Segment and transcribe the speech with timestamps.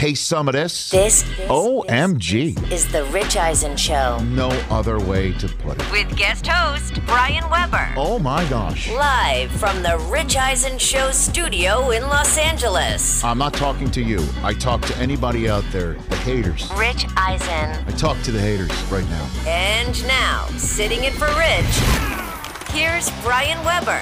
[0.00, 0.88] Taste some of this.
[0.88, 2.72] This, OMG.
[2.72, 5.92] is the Rich Eisen Show No other way to put it.
[5.92, 7.86] with guest host Brian Webber.
[7.98, 8.90] Oh my gosh.
[8.92, 13.22] Live from the Rich Eisen Show studio in Los Angeles.
[13.22, 14.26] I'm not talking to you.
[14.42, 16.70] I talk to anybody out there, the haters.
[16.78, 17.84] Rich Eisen.
[17.86, 19.28] I talk to the haters right now.
[19.46, 24.00] And now, sitting in for Rich, here's Brian Webber.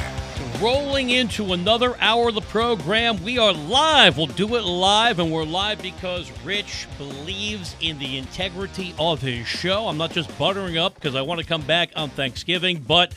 [0.60, 3.22] Rolling into another hour of the program.
[3.22, 4.16] We are live.
[4.16, 9.46] We'll do it live, and we're live because Rich believes in the integrity of his
[9.46, 9.86] show.
[9.86, 13.14] I'm not just buttering up because I want to come back on Thanksgiving, but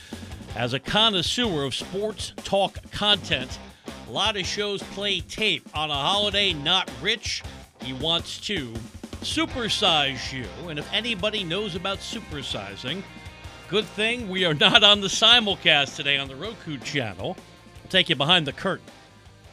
[0.56, 3.58] as a connoisseur of sports talk content,
[4.08, 6.54] a lot of shows play tape on a holiday.
[6.54, 7.44] Not Rich.
[7.82, 8.72] He wants to
[9.22, 13.02] supersize you, and if anybody knows about supersizing,
[13.72, 17.38] Good thing we are not on the simulcast today on the Roku channel.
[17.82, 18.86] I'll take you behind the curtain.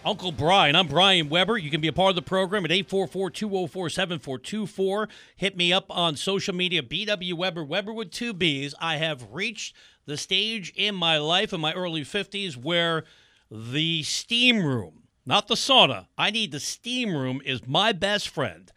[0.04, 1.56] Uncle Brian, I'm Brian Webber.
[1.56, 5.08] You can be a part of the program at 844 204 7424.
[5.36, 8.74] Hit me up on social media, BW Webber, Webber with two B's.
[8.80, 13.04] I have reached the stage in my life in my early 50s where
[13.52, 18.72] the steam room, not the sauna, I need the steam room, is my best friend.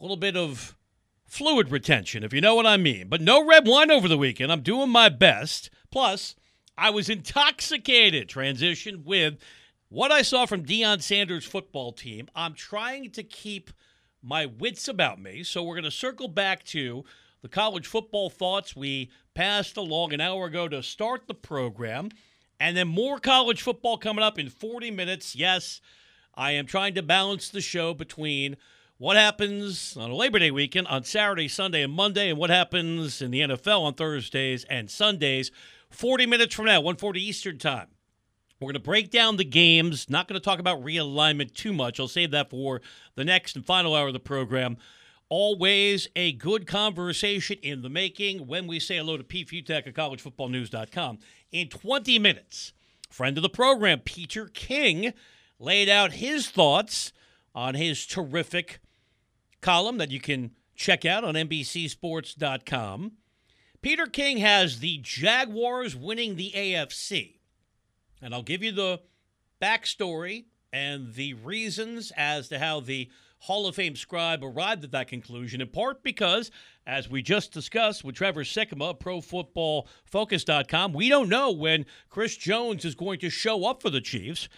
[0.00, 0.73] A little bit of
[1.34, 3.08] fluid retention, if you know what I mean.
[3.08, 4.52] But no red wine over the weekend.
[4.52, 5.68] I'm doing my best.
[5.90, 6.36] Plus,
[6.78, 8.28] I was intoxicated.
[8.28, 9.38] Transition with
[9.88, 12.28] what I saw from Deion Sanders' football team.
[12.36, 13.72] I'm trying to keep
[14.22, 15.42] my wits about me.
[15.42, 17.04] So we're going to circle back to
[17.42, 22.10] the college football thoughts we passed along an hour ago to start the program.
[22.60, 25.34] And then more college football coming up in 40 minutes.
[25.34, 25.80] Yes,
[26.36, 28.56] I am trying to balance the show between
[28.98, 33.20] what happens on a Labor Day weekend on Saturday, Sunday, and Monday, and what happens
[33.20, 35.50] in the NFL on Thursdays and Sundays.
[35.90, 37.88] 40 minutes from now, 140 Eastern Time.
[38.60, 40.08] We're going to break down the games.
[40.08, 41.98] Not going to talk about realignment too much.
[41.98, 42.80] I'll save that for
[43.16, 44.76] the next and final hour of the program.
[45.28, 49.94] Always a good conversation in the making when we say hello to Pete Fiutak at
[49.94, 51.18] collegefootballnews.com.
[51.50, 52.72] In 20 minutes,
[53.10, 55.12] friend of the program, Peter King,
[55.58, 57.12] laid out his thoughts
[57.54, 58.80] on his terrific
[59.64, 63.12] column that you can check out on NBCSports.com.
[63.80, 67.36] Peter King has the Jaguars winning the AFC.
[68.20, 69.00] And I'll give you the
[69.62, 73.08] backstory and the reasons as to how the
[73.38, 76.50] Hall of Fame scribe arrived at that conclusion, in part because,
[76.86, 82.84] as we just discussed with Trevor Sikkema of ProFootballFocus.com, we don't know when Chris Jones
[82.84, 84.48] is going to show up for the Chiefs.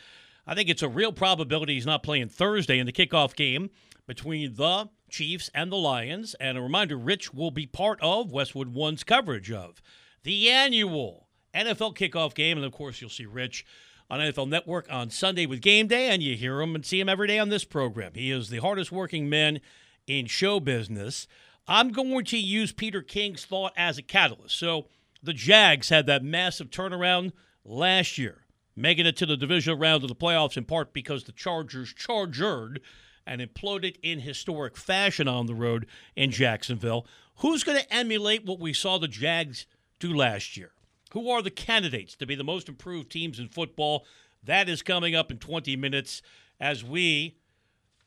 [0.48, 3.70] I think it's a real probability he's not playing Thursday in the kickoff game
[4.06, 6.34] between the Chiefs and the Lions.
[6.40, 9.80] And a reminder Rich will be part of Westwood One's coverage of
[10.22, 12.56] the annual NFL kickoff game.
[12.56, 13.64] And of course, you'll see Rich
[14.08, 17.08] on NFL Network on Sunday with Game Day, and you hear him and see him
[17.08, 18.12] every day on this program.
[18.14, 19.60] He is the hardest working man
[20.06, 21.26] in show business.
[21.66, 24.56] I'm going to use Peter King's thought as a catalyst.
[24.56, 24.86] So
[25.22, 27.32] the Jags had that massive turnaround
[27.64, 28.46] last year
[28.76, 32.80] making it to the divisional round of the playoffs in part because the Chargers chargered
[33.26, 37.06] and imploded in historic fashion on the road in Jacksonville.
[37.36, 39.66] Who's going to emulate what we saw the Jags
[39.98, 40.72] do last year?
[41.12, 44.04] Who are the candidates to be the most improved teams in football?
[44.42, 46.22] That is coming up in 20 minutes
[46.60, 47.36] as we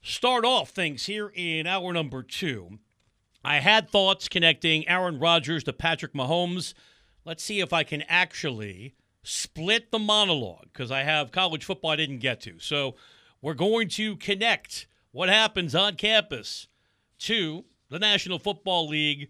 [0.02, 2.80] start off things here in hour number two.
[3.44, 6.74] I had thoughts connecting Aaron Rodgers to Patrick Mahomes.
[7.26, 11.96] Let's see if I can actually split the monologue because I have college football I
[11.96, 12.60] didn't get to.
[12.60, 12.96] So
[13.42, 16.68] we're going to connect what happens on campus
[17.20, 19.30] to the National Football League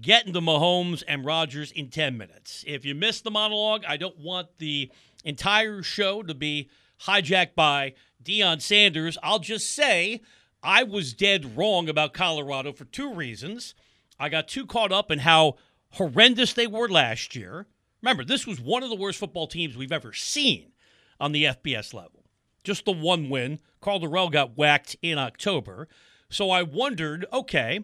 [0.00, 2.64] getting to Mahomes and Rodgers in 10 minutes.
[2.66, 4.90] If you missed the monologue, I don't want the
[5.24, 6.70] entire show to be
[7.02, 9.18] hijacked by Deion Sanders.
[9.22, 10.22] I'll just say
[10.62, 13.74] I was dead wrong about Colorado for two reasons.
[14.18, 15.56] I got too caught up in how
[15.90, 17.66] horrendous they were last year.
[18.00, 20.72] Remember, this was one of the worst football teams we've ever seen
[21.20, 22.24] on the FBS level.
[22.64, 23.60] Just the one win.
[23.82, 25.88] Karl Dorrell got whacked in October.
[26.30, 27.80] So I wondered, okay,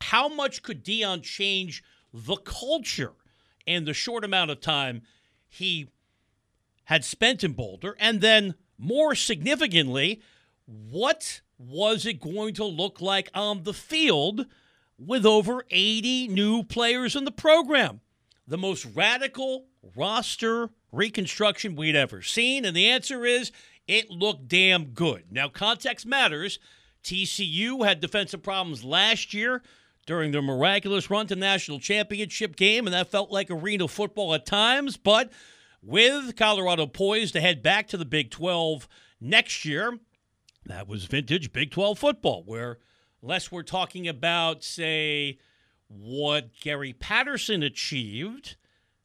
[0.00, 1.82] how much could Deion change
[2.14, 3.12] the culture
[3.66, 5.02] in the short amount of time
[5.46, 5.88] he
[6.84, 7.94] had spent in Boulder?
[7.98, 10.22] And then, more significantly,
[10.66, 14.46] what was it going to look like on the field
[14.98, 18.00] with over 80 new players in the program?
[18.46, 19.66] The most radical
[19.96, 22.64] roster reconstruction we'd ever seen.
[22.64, 23.52] And the answer is
[23.88, 25.24] it looked damn good.
[25.30, 26.58] Now, context matters.
[27.02, 29.62] TCU had defensive problems last year
[30.06, 34.46] during their miraculous run to national championship game, and that felt like arena football at
[34.46, 34.96] times.
[34.96, 35.32] But
[35.82, 38.86] with Colorado poised to head back to the Big 12
[39.20, 39.98] next year,
[40.66, 42.78] that was vintage Big 12 football, where
[43.22, 45.38] unless we're talking about, say,
[45.88, 48.56] what Gary Patterson achieved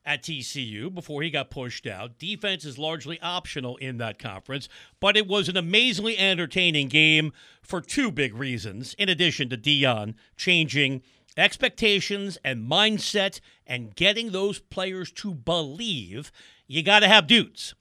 [0.05, 2.19] at TCU before he got pushed out.
[2.19, 4.67] Defense is largely optional in that conference,
[5.00, 10.15] but it was an amazingly entertaining game for two big reasons, in addition to Deion
[10.35, 11.01] changing
[11.38, 16.31] expectations and mindset and getting those players to believe
[16.67, 17.73] you got to have dudes.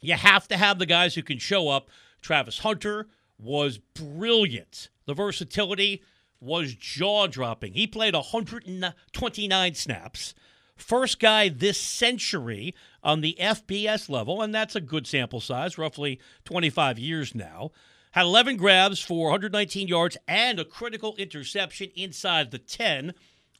[0.00, 1.88] You have to have the guys who can show up.
[2.20, 3.08] Travis Hunter
[3.38, 4.88] was brilliant.
[5.06, 6.02] The versatility
[6.40, 7.72] was jaw dropping.
[7.72, 10.34] He played 129 snaps
[10.78, 16.20] First guy this century on the FBS level, and that's a good sample size, roughly
[16.44, 17.72] 25 years now.
[18.12, 23.12] Had 11 grabs for 119 yards and a critical interception inside the 10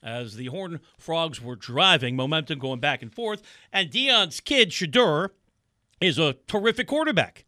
[0.03, 3.43] as the Horn Frogs were driving, momentum going back and forth.
[3.73, 5.31] And Deion's kid, Shedeur,
[6.00, 7.44] is a terrific quarterback.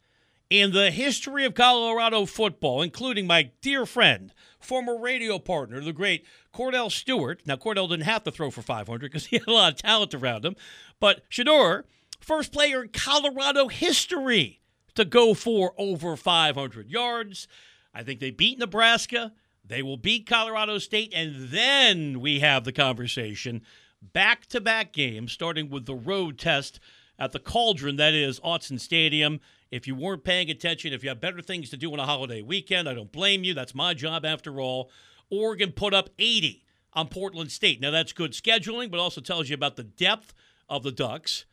[0.51, 6.27] In the history of Colorado football, including my dear friend, former radio partner, the great
[6.53, 7.41] Kordell Stewart.
[7.47, 10.13] Now, Kordell didn't have to throw for 500 because he had a lot of talent
[10.13, 10.57] around him.
[10.99, 11.85] But Shedeur,
[12.19, 14.61] first player in Colorado history
[14.97, 17.47] to go for over 500 yards.
[17.95, 19.33] I think they beat Nebraska.
[19.65, 21.13] They will beat Colorado State.
[21.15, 23.63] And then we have the conversation
[24.03, 26.81] back to back games, starting with the road test
[27.21, 29.41] at the Cauldron, that is Autzen Stadium.
[29.71, 32.43] If you weren't paying attention, if you have better things to do on a holiday
[32.43, 33.55] weekend, I don't blame you.
[33.55, 34.91] That's my job after all.
[35.31, 37.81] Oregon put up 80 on Portland State.
[37.81, 40.35] Now, that's good scheduling, but also tells you about the depth
[40.69, 41.45] of the Ducks.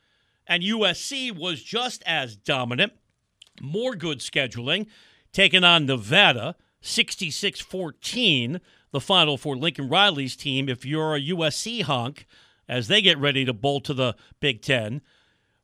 [0.48, 2.94] And USC was just as dominant,
[3.62, 4.88] more good scheduling,
[5.32, 8.62] taking on Nevada 66 14,
[8.92, 10.70] the final for Lincoln Riley's team.
[10.70, 12.26] If you're a USC honk,
[12.68, 15.02] as they get ready to bolt to the Big Ten.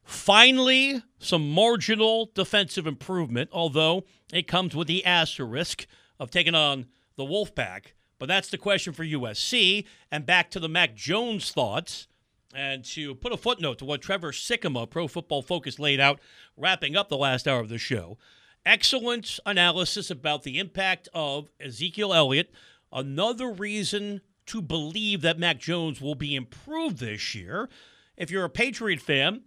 [0.03, 5.87] Finally, some marginal defensive improvement, although it comes with the asterisk
[6.19, 7.93] of taking on the Wolfpack.
[8.19, 9.85] But that's the question for USC.
[10.11, 12.07] And back to the Mac Jones thoughts.
[12.55, 16.19] And to put a footnote to what Trevor Sikkema, Pro Football Focus, laid out,
[16.55, 18.17] wrapping up the last hour of the show.
[18.65, 22.51] Excellent analysis about the impact of Ezekiel Elliott.
[22.91, 27.69] Another reason to believe that Mac Jones will be improved this year.
[28.15, 29.41] If you're a Patriot fan,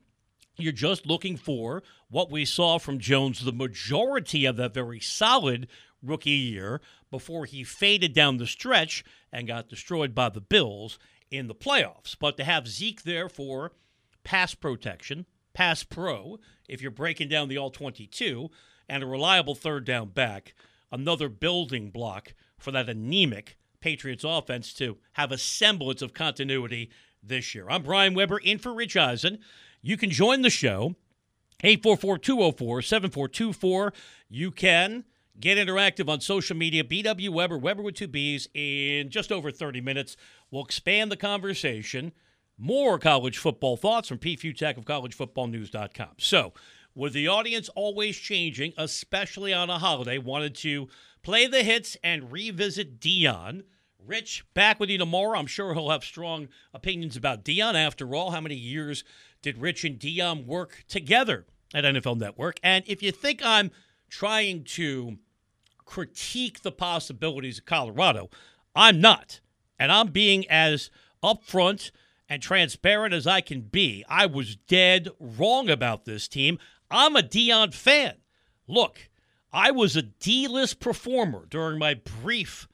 [0.57, 5.69] you're just looking for what we saw from Jones, the majority of that very solid
[6.03, 10.99] rookie year before he faded down the stretch and got destroyed by the Bills
[11.31, 12.17] in the playoffs.
[12.19, 13.73] But to have Zeke there for
[14.25, 18.51] pass protection, pass pro, if you're breaking down the all 22,
[18.89, 20.55] and a reliable third down back,
[20.93, 26.91] another building block for that anemic Patriots offense to have a semblance of continuity
[27.23, 27.67] this year.
[27.69, 29.39] I'm Brian Webber in for Rich Eisen.
[29.87, 30.97] You can join the show.
[31.63, 33.93] 844 204 7424.
[34.29, 35.05] You can
[35.39, 36.83] Get interactive on social media.
[36.83, 38.49] BW Webber, Webber with two B's.
[38.55, 40.17] In just over 30 minutes,
[40.51, 42.13] we'll expand the conversation.
[42.57, 46.15] More college football thoughts from Pete Fiutak of collegefootballnews.com.
[46.19, 46.55] So,
[46.95, 50.89] with the audience always changing, especially on a holiday, wanted to
[51.23, 53.65] play the hits and revisit Deion.
[54.07, 55.39] Rich, back with you tomorrow.
[55.39, 59.05] I'm sure he'll have strong opinions about Deion After all, how many years
[59.47, 62.59] did Rich and Deion work together at NFL Network?
[62.65, 63.71] And if you think I'm
[64.11, 65.19] trying to
[65.85, 68.29] critique the possibilities of Colorado.
[68.75, 69.39] I'm not.
[69.79, 70.91] And I'm being as
[71.23, 71.93] upfront
[72.29, 74.05] and transparent as I can be.
[74.09, 76.59] I was dead wrong about this team.
[76.91, 78.17] I'm a Deion fan.
[78.67, 79.09] Look,
[79.53, 82.67] I was a D list performer during my brief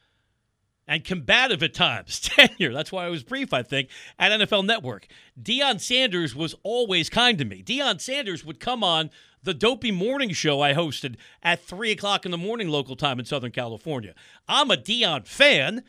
[0.86, 2.72] and combative at times tenure.
[2.72, 5.06] That's why I was brief, I think, at NFL Network.
[5.40, 7.62] Deion Sanders was always kind to me.
[7.62, 9.10] Deion Sanders would come on
[9.42, 13.24] the dopey morning show I hosted at 3 o'clock in the morning local time in
[13.24, 14.14] Southern California.
[14.48, 15.82] I'm a Deion fan.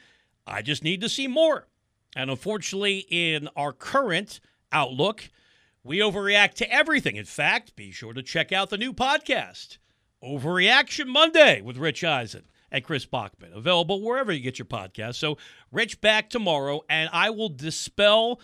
[0.46, 1.68] I just need to see more.
[2.16, 4.40] And unfortunately, in our current
[4.72, 5.30] outlook,
[5.84, 7.16] we overreact to everything.
[7.16, 9.78] In fact, be sure to check out the new podcast,
[10.24, 15.16] Overreaction Monday with Rich Eisen and Chris Brockman, available wherever you get your podcast.
[15.16, 15.38] So,
[15.72, 18.42] Rich back tomorrow, and I will dispel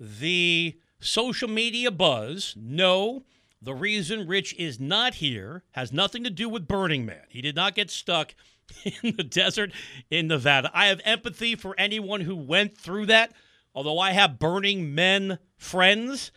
[0.00, 2.54] the social media buzz.
[2.58, 3.24] No,
[3.60, 7.22] the reason Rich is not here has nothing to do with Burning Man.
[7.28, 8.34] He did not get stuck
[9.02, 9.72] in the desert
[10.10, 10.70] in Nevada.
[10.72, 13.32] I have empathy for anyone who went through that,
[13.74, 16.32] although I have Burning Men friends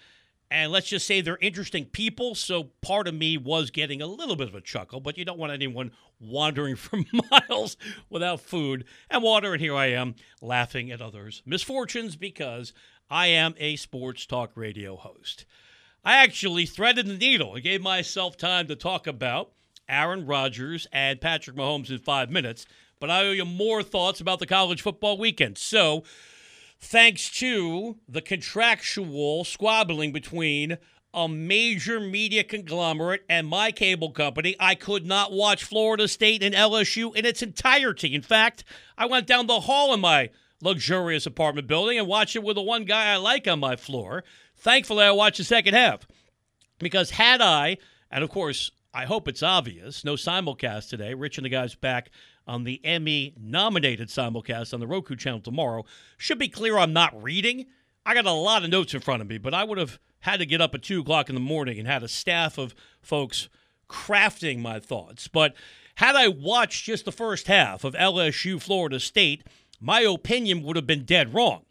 [0.52, 2.34] and let's just say they're interesting people.
[2.34, 5.38] So part of me was getting a little bit of a chuckle, but you don't
[5.38, 7.00] want anyone wandering for
[7.32, 7.78] miles
[8.10, 9.54] without food and water.
[9.54, 12.74] And here I am laughing at others' misfortunes because
[13.10, 15.46] I am a sports talk radio host.
[16.04, 19.52] I actually threaded the needle and gave myself time to talk about
[19.88, 22.66] Aaron Rodgers and Patrick Mahomes in five minutes,
[23.00, 25.58] but I owe you more thoughts about the college football weekend.
[25.58, 26.04] So,
[26.80, 30.78] thanks to the contractual squabbling between
[31.14, 36.54] a major media conglomerate and my cable company, I could not watch Florida State and
[36.54, 38.14] LSU in its entirety.
[38.14, 38.64] In fact,
[38.98, 40.30] I went down the hall in my
[40.62, 44.24] luxurious apartment building and watched it with the one guy I like on my floor.
[44.58, 46.06] Thankfully, I watched the second half
[46.80, 47.78] because had I,
[48.12, 51.14] and of course, I hope it's obvious, no simulcast today.
[51.14, 52.12] Rich and the guys back
[52.50, 55.86] on the Emmy nominated simulcast on the Roku channel tomorrow.
[56.18, 57.68] Should be clear I'm not reading.
[58.06, 60.40] I got a lot of notes in front of me, but I would have had
[60.40, 63.50] to get up at 2 o'clock in the morning and had a staff of folks
[63.88, 65.28] crafting my thoughts.
[65.28, 65.54] But
[65.96, 69.44] had I watched just the first half of LSU Florida State,
[69.80, 71.66] my opinion would have been dead wrong.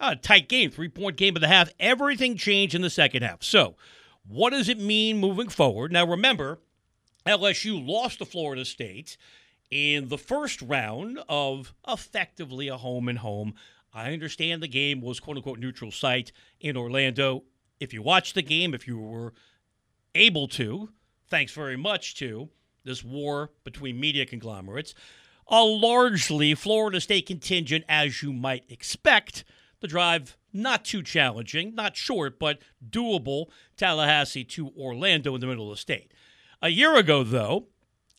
[0.00, 1.70] A tight game, three point game of the half.
[1.78, 3.42] Everything changed in the second half.
[3.42, 3.76] So,
[4.26, 5.92] what does it mean moving forward?
[5.92, 6.58] Now, remember,
[7.26, 9.16] LSU lost to Florida State
[9.74, 13.54] in the first round of effectively a home and home.
[13.92, 17.42] I understand the game was quote unquote neutral site in Orlando.
[17.80, 19.34] If you watched the game, if you were
[20.14, 20.90] able to,
[21.28, 22.48] thanks very much to
[22.84, 24.94] this war between media conglomerates,
[25.48, 29.42] a largely Florida State contingent, as you might expect.
[29.80, 33.46] The drive not too challenging, not short, but doable.
[33.76, 36.12] Tallahassee to Orlando in the middle of the state.
[36.62, 37.66] A year ago, though,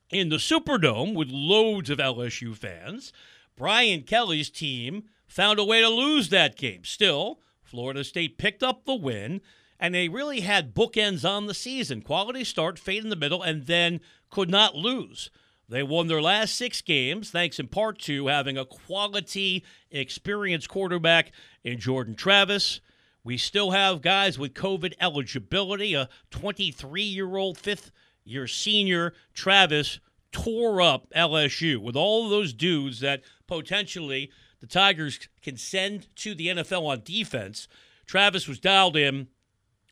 [0.10, 3.12] in the Superdome with loads of LSU fans.
[3.56, 6.84] Brian Kelly's team found a way to lose that game.
[6.84, 9.42] Still, Florida State picked up the win,
[9.80, 12.02] and they really had bookends on the season.
[12.02, 15.30] Quality start, fade in the middle, and then could not lose.
[15.68, 21.32] They won their last six games, thanks in part to having a quality, experienced quarterback
[21.64, 22.82] in Jordan Travis.
[23.24, 27.92] We still have guys with COVID eligibility, a 23 year old fifth
[28.26, 30.00] year senior Travis
[30.32, 34.30] tore up LSU with all those dudes that potentially
[34.60, 37.68] the Tigers can send to the NFL on defense.
[38.06, 39.28] Travis was dialed in,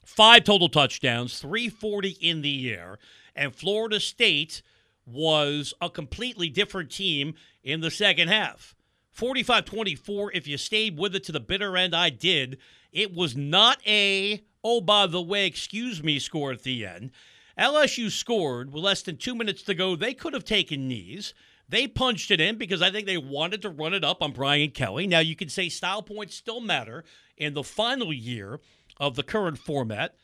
[0.05, 2.97] five total touchdowns, 340 in the air,
[3.35, 4.61] and Florida State
[5.05, 8.75] was a completely different team in the second half.
[9.11, 12.57] 45 24, if you stayed with it to the bitter end, I did.
[12.91, 17.11] It was not a, oh, by the way, excuse me score at the end.
[17.57, 19.95] LSU scored with less than two minutes to go.
[19.95, 21.33] They could have taken knees.
[21.69, 24.71] They punched it in because I think they wanted to run it up on Brian
[24.71, 25.07] Kelly.
[25.07, 27.03] Now, you can say style points still matter
[27.37, 28.59] in the final year
[28.97, 30.15] of the current format.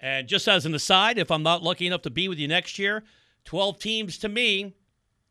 [0.00, 2.78] And just as an aside, if I'm not lucky enough to be with you next
[2.78, 3.04] year,
[3.44, 4.74] 12 teams to me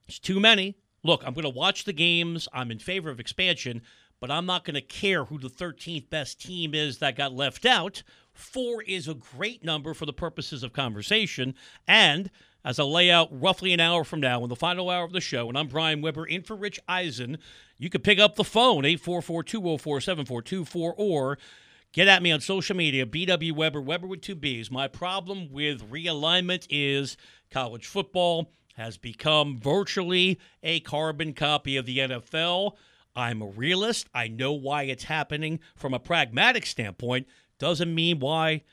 [0.08, 0.76] is too many.
[1.04, 2.48] Look, I'm going to watch the games.
[2.54, 3.82] I'm in favor of expansion,
[4.20, 7.66] but I'm not going to care who the 13th best team is that got left
[7.66, 8.04] out.
[8.34, 11.54] Four is a great number for the purposes of conversation.
[11.88, 12.30] And
[12.64, 15.22] as I lay out roughly an hour from now in the final hour of the
[15.22, 17.38] show, and I'm Brian Webber in for Rich Eisen,
[17.78, 21.38] you can pick up the phone, 844 204 7424, or
[21.92, 24.70] get at me on social media, BW Webber, Webber with two B's.
[24.70, 27.18] My problem with realignment is
[27.50, 32.74] college football has become virtually a carbon copy of the NFL.
[33.16, 34.08] I'm a realist.
[34.14, 37.28] I know why it's happening from a pragmatic standpoint.
[37.62, 38.64] Doesn't mean why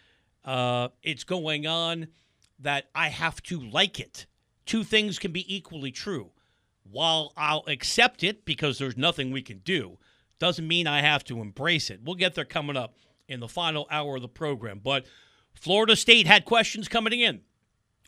[0.46, 2.08] uh, it's going on
[2.58, 4.24] that I have to like it.
[4.64, 6.30] Two things can be equally true.
[6.90, 9.98] While I'll accept it because there's nothing we can do,
[10.38, 12.00] doesn't mean I have to embrace it.
[12.02, 12.94] We'll get there coming up
[13.28, 14.80] in the final hour of the program.
[14.82, 15.04] But
[15.52, 17.42] Florida State had questions coming in.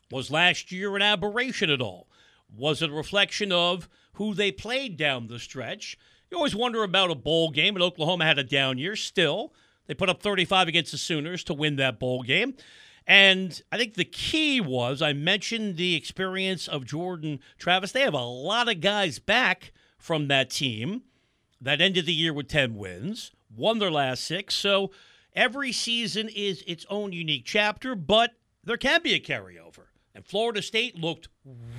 [0.09, 2.09] Was last year an aberration at all?
[2.51, 5.95] Was it a reflection of who they played down the stretch?
[6.31, 8.95] You always wonder about a bowl game, and Oklahoma had a down year.
[8.95, 9.53] Still,
[9.91, 12.53] they put up 35 against the Sooners to win that bowl game.
[13.05, 17.91] And I think the key was I mentioned the experience of Jordan Travis.
[17.91, 21.01] They have a lot of guys back from that team
[21.59, 24.55] that ended the year with 10 wins, won their last six.
[24.55, 24.91] So
[25.35, 28.31] every season is its own unique chapter, but
[28.63, 29.87] there can be a carryover.
[30.15, 31.27] And Florida State looked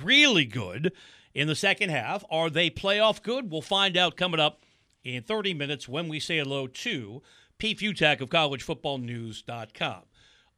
[0.03, 0.93] really good
[1.33, 2.23] in the second half.
[2.29, 3.49] Are they playoff good?
[3.49, 4.61] We'll find out coming up
[5.03, 7.23] in 30 minutes when we say hello to
[7.63, 10.01] Pete Fiutak of collegefootballnews.com.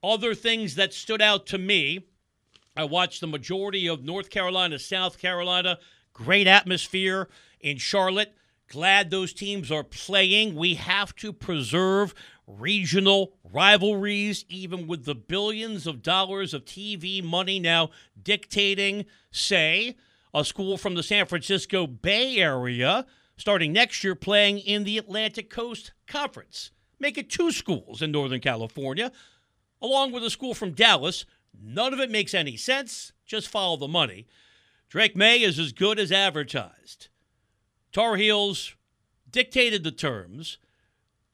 [0.04, 2.08] Other things that stood out to me
[2.76, 5.78] I watched the majority of North Carolina, South Carolina.
[6.14, 8.34] Great atmosphere in Charlotte.
[8.70, 10.56] Glad those teams are playing.
[10.56, 12.16] We have to preserve
[12.48, 19.96] regional rivalries, even with the billions of dollars of TV money now dictating, say,
[20.34, 23.06] a school from the San Francisco Bay Area
[23.38, 26.72] starting next year playing in the Atlantic Coast Conference.
[27.00, 29.12] Make it two schools in Northern California,
[29.82, 31.25] along with a school from Dallas.
[31.62, 33.12] None of it makes any sense.
[33.25, 34.28] Just follow the money.
[34.90, 37.08] Drake Maye is as good as advertised.
[37.92, 38.75] Tar Heels
[39.30, 40.58] dictated the terms.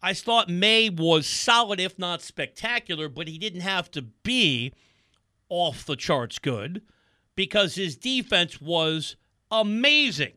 [0.01, 4.73] I thought Maye was solid, if not spectacular, but he didn't have to be
[5.49, 6.81] off the charts good
[7.35, 9.15] because his defense was
[9.51, 10.33] amazing.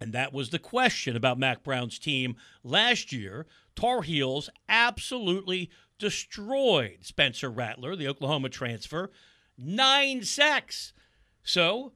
[0.00, 3.46] And that was the question about Mack Brown's team last year.
[3.74, 9.10] Tar Heels absolutely destroyed Spencer Rattler, the Oklahoma transfer,
[9.56, 10.92] nine sacks.
[11.42, 11.92] So,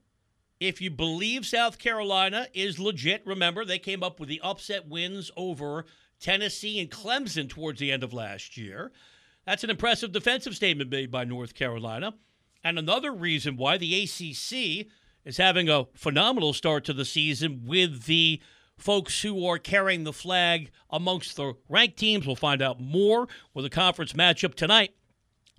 [0.59, 5.31] if you believe South Carolina is legit, remember they came up with the upset wins
[5.37, 5.85] over
[6.21, 8.93] Tennessee and Clemson towards the end of last year.
[9.45, 12.15] That's an impressive defensive statement made by North Carolina.
[12.65, 14.89] And another reason why the ACC
[15.25, 18.41] is having a phenomenal start to the season with the
[18.77, 22.27] folks who are carrying the flag amongst the ranked teams.
[22.27, 24.95] We'll find out more with a conference matchup tonight.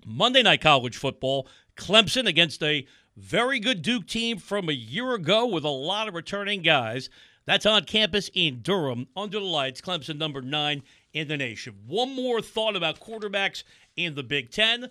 [0.05, 5.45] Monday night college football, Clemson against a very good Duke team from a year ago
[5.47, 7.09] with a lot of returning guys.
[7.45, 9.81] That's on campus in Durham under the lights.
[9.81, 11.75] Clemson number nine in the nation.
[11.87, 13.63] One more thought about quarterbacks
[13.95, 14.89] in the Big Ten.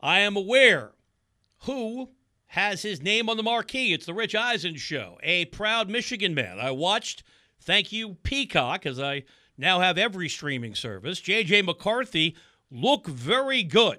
[0.00, 0.92] I am aware
[1.64, 2.10] who
[2.48, 3.92] has his name on the marquee.
[3.92, 6.58] It's the Rich Eisen show, a proud Michigan man.
[6.58, 7.22] I watched
[7.60, 9.24] Thank you, Peacock, as I
[9.56, 11.20] now have every streaming service.
[11.20, 12.36] JJ McCarthy
[12.70, 13.98] look very good.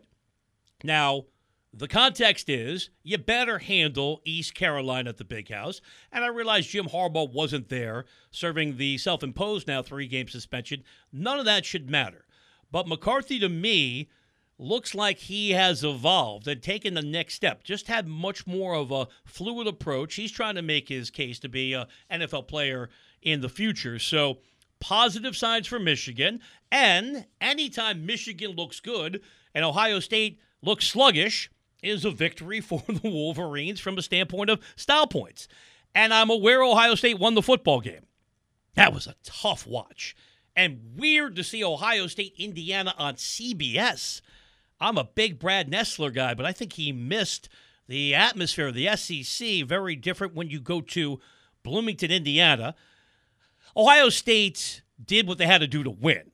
[0.84, 1.26] Now,
[1.74, 5.82] the context is you better handle East Carolina at the big house.
[6.12, 10.84] And I realize Jim Harbaugh wasn't there serving the self imposed now three game suspension.
[11.12, 12.26] None of that should matter.
[12.72, 14.10] But McCarthy, to me,
[14.60, 17.64] looks like he has evolved and taken the next step.
[17.64, 20.16] Just had much more of a fluid approach.
[20.16, 22.90] He's trying to make his case to be an NFL player
[23.22, 23.98] in the future.
[23.98, 24.40] So,
[24.80, 26.42] positive signs for Michigan.
[26.72, 29.22] And anytime Michigan looks good
[29.56, 31.50] and Ohio State looks sluggish,
[31.82, 35.48] is a victory for the Wolverines from a standpoint of style points.
[35.96, 38.06] And I'm aware Ohio State won the football game.
[38.76, 40.16] That was a tough watch.
[40.56, 44.22] And weird to see Ohio State Indiana on CBS.
[44.80, 47.50] I'm a big Brad Nessler guy, but I think he missed
[47.88, 49.66] the atmosphere of the SEC.
[49.68, 51.20] Very different when you go to
[51.64, 52.76] Bloomington, Indiana.
[53.76, 56.32] Ohio State did what they had to do to win,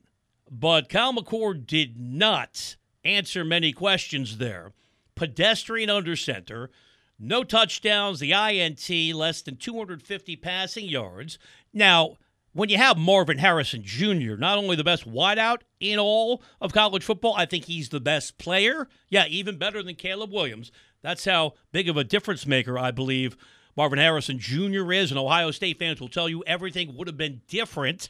[0.50, 4.72] but Kyle McCord did not answer many questions there.
[5.14, 6.70] Pedestrian under center,
[7.18, 11.38] no touchdowns, the INT, less than 250 passing yards.
[11.72, 12.18] Now,
[12.56, 17.04] when you have Marvin Harrison Jr., not only the best wideout in all of college
[17.04, 18.88] football, I think he's the best player.
[19.10, 20.72] Yeah, even better than Caleb Williams.
[21.02, 23.36] That's how big of a difference maker I believe
[23.76, 24.90] Marvin Harrison Jr.
[24.90, 28.08] is, and Ohio State fans will tell you everything would have been different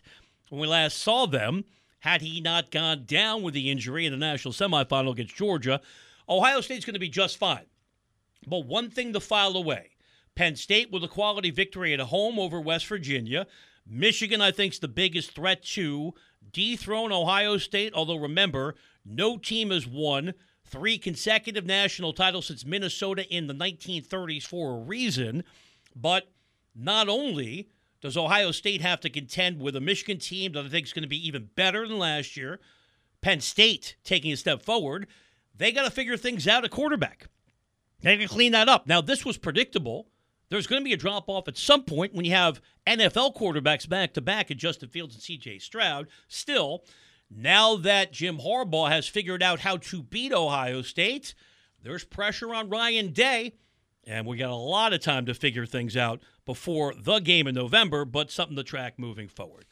[0.49, 1.65] when we last saw them
[2.01, 5.81] had he not gone down with the injury in the national semifinal against Georgia.
[6.29, 7.67] Ohio State's going to be just fine.
[8.47, 9.97] But one thing to file away
[10.37, 13.49] Penn State with a quality victory at home over West Virginia.
[13.89, 16.15] Michigan, I think, is the biggest threat to
[16.53, 23.25] dethrone Ohio State, although remember, no team has won three consecutive national titles since Minnesota
[23.33, 25.45] in the 1930s for a reason.
[25.95, 26.29] But
[26.75, 27.69] not only
[28.01, 31.03] does Ohio State have to contend with a Michigan team that I think is going
[31.03, 32.61] to be even better than last year,
[33.21, 35.07] Penn State taking a step forward,
[35.57, 37.29] they got to figure things out at quarterback.
[38.03, 38.87] They can clean that up.
[38.87, 40.09] Now, this was predictable.
[40.49, 43.89] There's going to be a drop off at some point when you have NFL quarterbacks
[43.89, 46.09] back to back at Justin Fields and CJ Stroud.
[46.29, 46.85] Still,
[47.31, 51.35] now that Jim Harbaugh has figured out how to beat Ohio State,
[51.83, 53.55] there's pressure on Ryan Day,
[54.07, 57.55] and we got a lot of time to figure things out before the game in
[57.55, 59.67] November, but something to track moving forward.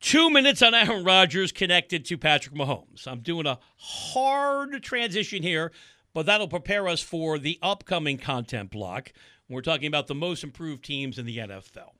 [0.00, 3.06] Two minutes on Aaron Rodgers connected to Patrick Mahomes.
[3.06, 5.72] I'm doing a hard transition here,
[6.14, 9.12] but that'll prepare us for the upcoming content block.
[9.50, 11.90] We're talking about the most improved teams in the NFL.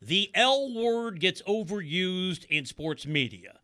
[0.00, 3.60] The L word gets overused in sports media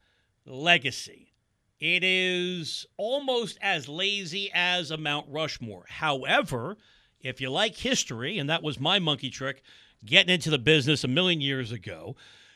[0.46, 1.32] legacy.
[1.80, 5.86] It is almost as lazy as a Mount Rushmore.
[5.88, 6.76] However,
[7.20, 9.62] if you like history, and that was my monkey trick
[10.04, 12.14] getting into the business a million years ago,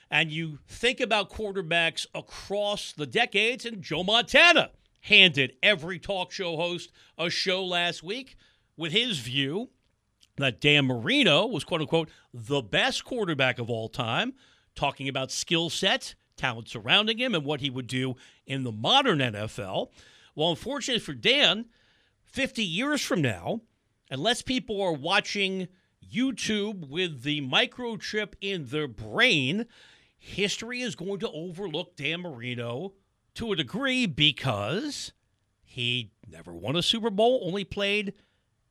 [0.09, 6.55] and you think about quarterbacks across the decades, and Joe Montana handed every talk show
[6.55, 8.37] host a show last week
[8.77, 9.71] with his view
[10.37, 14.35] that Dan Marino was, quote unquote, the best quarterback of all time,
[14.75, 18.17] talking about skill set, talent surrounding him, and what he would do
[18.47, 19.89] in the modern NFL.
[20.35, 21.67] Well, unfortunately for Dan,
[22.25, 23.61] 50 years from now,
[24.11, 25.69] unless people are watching
[26.11, 29.67] YouTube with the microchip in their brain,
[30.19, 32.95] history is going to overlook Dan Marino
[33.35, 35.13] to a degree because
[35.63, 38.15] he never won a Super Bowl, only played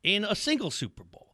[0.03, 1.30] in a single Super Bowl.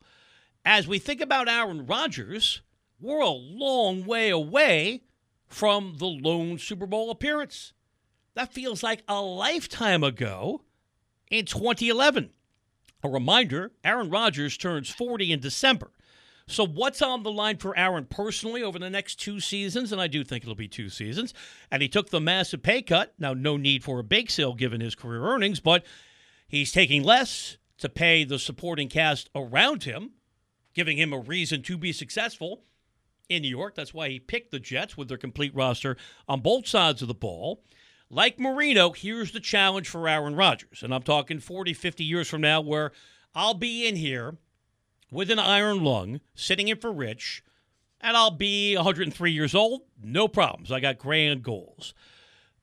[0.70, 2.62] As we think about Aaron Rodgers,
[3.00, 5.04] we're a long way away
[5.48, 7.72] from the lone Super Bowl appearance.
[8.34, 10.64] That feels like a lifetime ago
[11.32, 12.32] in 2011.
[13.02, 15.90] A reminder Aaron Rodgers turns 40 in December.
[16.48, 19.94] So, what's on the line for Aaron personally over the next two seasons?
[19.94, 21.34] And I do think it'll be two seasons.
[21.72, 23.14] And he took the massive pay cut.
[23.18, 25.86] Now, no need for a bake sale given his career earnings, but
[26.46, 30.12] he's taking less to pay the supporting cast around him,
[30.78, 32.62] giving him a reason to be successful
[33.30, 33.74] in New York.
[33.74, 35.98] That's why he picked the Jets with their complete roster
[36.30, 37.64] on both sides of the ball.
[38.12, 40.84] Like Marino, here's the challenge for Aaron Rodgers.
[40.84, 42.92] And I'm talking 40, 50 years from now, where
[43.34, 44.38] I'll be in here
[45.12, 47.44] with an iron lung, sitting in for Rich,
[48.00, 49.82] and I'll be 103 years old.
[50.00, 50.72] No problems.
[50.72, 51.96] I got grand goals.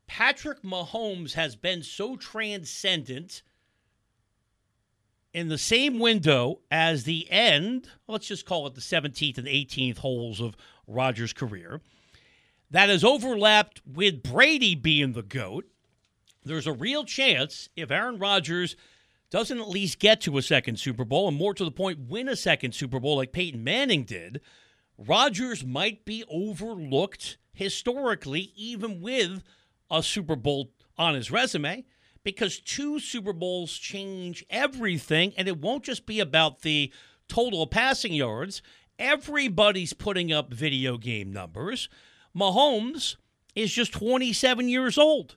[0.06, 3.42] Patrick Mahomes has been so transcendent
[5.34, 9.98] in the same window as the end, let's just call it the 17th and 18th
[9.98, 11.82] holes of Rodgers' career,
[12.70, 15.66] that has overlapped with Brady being the GOAT.
[16.44, 18.76] There's a real chance if Aaron Rodgers–
[19.34, 22.28] doesn't at least get to a second Super Bowl, and more to the point, win
[22.28, 24.40] a second Super Bowl like Peyton Manning did,
[24.96, 29.42] Rodgers might be overlooked historically, even with
[29.90, 31.84] a Super Bowl on his resume,
[32.24, 36.92] because two Super Bowls change everything, and it won't just be about the
[37.28, 38.62] total passing yards.
[38.98, 41.88] Everybody's putting up video game numbers.
[42.36, 43.16] Mahomes
[43.54, 45.36] is just 27 years old.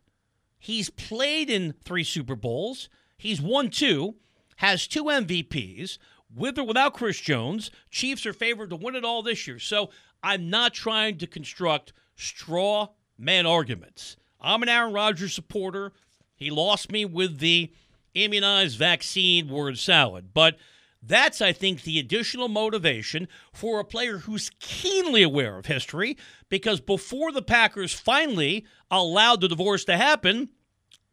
[0.57, 2.89] He's played in three Super Bowls.
[3.17, 4.15] He's won two,
[4.57, 5.97] has two MVPs,
[6.33, 7.71] with or without Chris Jones.
[7.89, 9.59] Chiefs are favored to win it all this year.
[9.59, 9.89] So
[10.23, 14.17] I'm not trying to construct straw man arguments.
[14.39, 15.93] I'm an Aaron Rodgers supporter.
[16.37, 17.71] He lost me with the
[18.13, 20.29] immunized vaccine word salad.
[20.33, 20.57] But
[21.01, 26.17] that's, I think, the additional motivation for a player who's keenly aware of history
[26.49, 30.49] because before the Packers finally allowed the divorce to happen,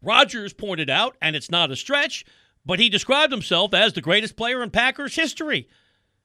[0.03, 2.25] Rodgers pointed out, and it's not a stretch,
[2.67, 5.69] but he described himself as the greatest player in Packers history.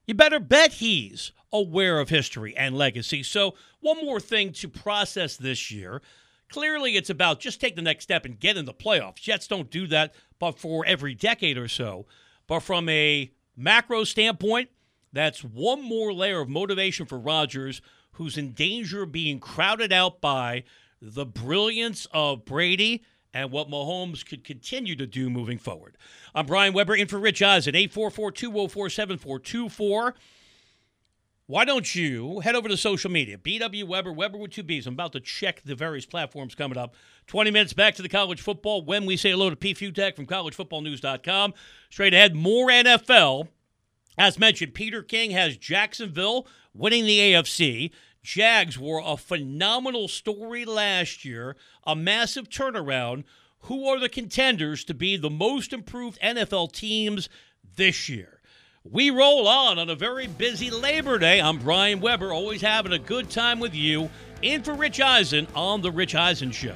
[0.05, 3.23] You better bet he's aware of history and legacy.
[3.23, 6.01] So, one more thing to process this year.
[6.49, 9.15] Clearly, it's about just take the next step and get in the playoffs.
[9.21, 12.05] Jets don't do that, but for every decade or so.
[12.47, 14.69] But from a macro standpoint,
[15.13, 17.81] that's one more layer of motivation for Rodgers,
[18.13, 20.63] who's in danger of being crowded out by
[21.01, 25.97] the brilliance of Brady and what Mahomes could continue to do moving forward.
[26.33, 30.15] I'm Brian Webber in for Rich Eisen, 844 204 7424.
[31.49, 33.35] Why don't you head over to social media?
[33.35, 34.85] BW Webber, Webber with two B's.
[34.85, 36.93] I'm about to check the various platforms coming up.
[37.25, 39.73] 20 minutes back to the college football when we say hello to P.
[39.73, 41.55] Fiutak from collegefootballnews.com.
[41.89, 43.47] Straight ahead, more NFL.
[44.15, 47.89] As mentioned, Peter King has Jacksonville winning the AFC.
[48.21, 53.23] Jags were a phenomenal story last year, a massive turnaround.
[53.62, 57.27] Who are the contenders to be the most improved NFL teams
[57.75, 58.38] this year?
[58.85, 61.41] We roll on on a very busy Labor Day.
[61.41, 64.09] I'm Brian Webber, always having a good time with you.
[64.41, 66.75] In for Rich Eisen on The Rich Eisen Show.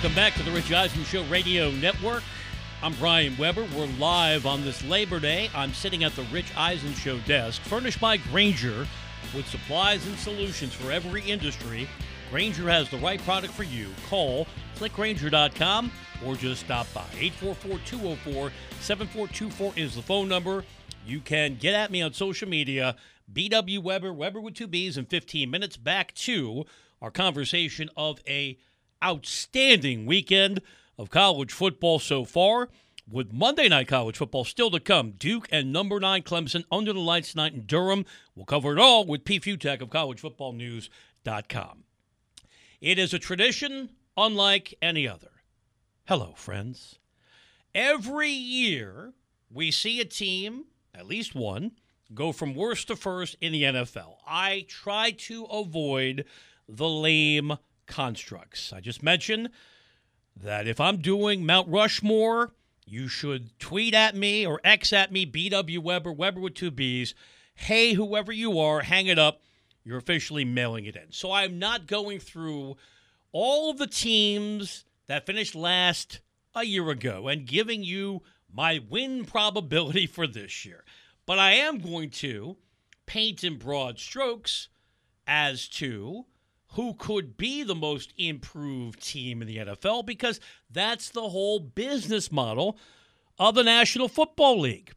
[0.00, 2.22] Welcome back to the Rich Eisen Show Radio Network.
[2.82, 3.68] I'm Brian Webber.
[3.76, 5.50] We're live on this Labor Day.
[5.54, 8.86] I'm sitting at the Rich Eisen Show desk, furnished by Grainger
[9.34, 11.86] with supplies and solutions for every industry.
[12.30, 13.88] Grainger has the right product for you.
[14.08, 15.92] Call clickgrainger.com
[16.24, 17.04] or just stop by.
[17.18, 20.64] 844-204-7424 is the phone number.
[21.04, 22.96] You can get at me on social media.
[23.30, 25.76] BW Webber, Webber with two B's in 15 minutes.
[25.76, 26.64] Back to
[27.02, 28.56] our conversation of a
[29.02, 30.60] outstanding weekend
[30.98, 32.68] of college football so far.
[33.10, 37.00] With Monday night college football still to come, Duke and number nine Clemson under the
[37.00, 38.04] lights tonight in Durham.
[38.36, 41.84] We'll cover it all with Pete Fiutak of collegefootballnews.com.
[42.80, 45.30] It is a tradition unlike any other.
[46.06, 46.98] Hello, friends.
[47.74, 49.12] Every year,
[49.50, 51.72] we see a team, at least one,
[52.14, 54.16] go from worst to first in the NFL.
[54.26, 56.24] I try to avoid
[56.68, 57.58] the lame
[57.90, 58.72] constructs.
[58.72, 59.50] I just mentioned
[60.34, 62.52] that if I'm doing Mount Rushmore,
[62.86, 67.14] you should tweet at me or X at me, BW Webber, Webber with two B's.
[67.54, 69.42] Hey, whoever you are, hang it up.
[69.84, 71.10] You're officially mailing it in.
[71.10, 72.76] So I'm not going through
[73.32, 76.20] all of the teams that finished last
[76.54, 78.22] a year ago and giving you
[78.52, 80.84] my win probability for this year.
[81.26, 82.56] But I am going to
[83.06, 84.68] paint in broad strokes
[85.26, 86.26] as to
[86.72, 92.30] who could be the most improved team in the NFL because that's the whole business
[92.30, 92.78] model
[93.38, 94.92] of the National Football League.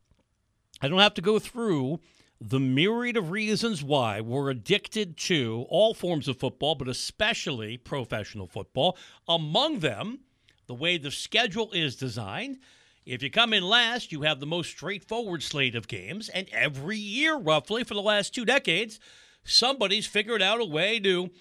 [0.81, 1.99] I don't have to go through
[2.39, 8.47] the myriad of reasons why we're addicted to all forms of football, but especially professional
[8.47, 8.97] football.
[9.27, 10.19] Among them,
[10.67, 12.59] the way the schedule is designed.
[13.05, 16.29] If you come in last, you have the most straightforward slate of games.
[16.29, 18.99] And every year, roughly, for the last two decades,
[19.43, 21.31] somebody's figured out a way to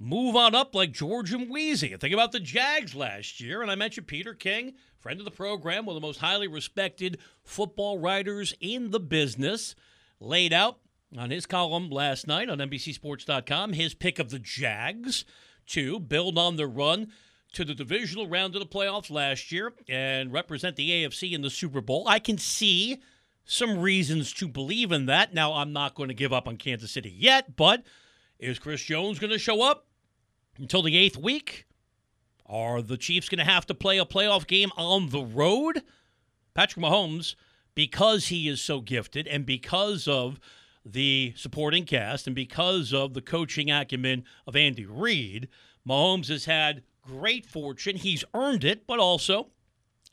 [0.00, 1.98] move on up like George and Weezy.
[1.98, 5.86] Think about the Jags last year, and I mentioned Peter King, friend of the program,
[5.86, 9.74] one of the most highly respected football writers in the business,
[10.20, 10.78] laid out
[11.16, 15.24] on his column last night on NBCSports.com his pick of the Jags
[15.66, 17.12] to build on their run
[17.52, 21.50] to the divisional round of the playoffs last year and represent the AFC in the
[21.50, 22.06] Super Bowl.
[22.06, 22.98] I can see
[23.44, 25.32] some reasons to believe in that.
[25.32, 27.84] Now, I'm not going to give up on Kansas City yet, but
[28.38, 29.87] is Chris Jones going to show up?
[30.58, 31.66] Until the eighth week?
[32.46, 35.82] Are the Chiefs going to have to play a playoff game on the road?
[36.54, 37.34] Patrick Mahomes,
[37.74, 40.40] because he is so gifted and because of
[40.84, 45.48] the supporting cast and because of the coaching acumen of Andy Reid,
[45.86, 47.96] Mahomes has had great fortune.
[47.96, 49.48] He's earned it, but also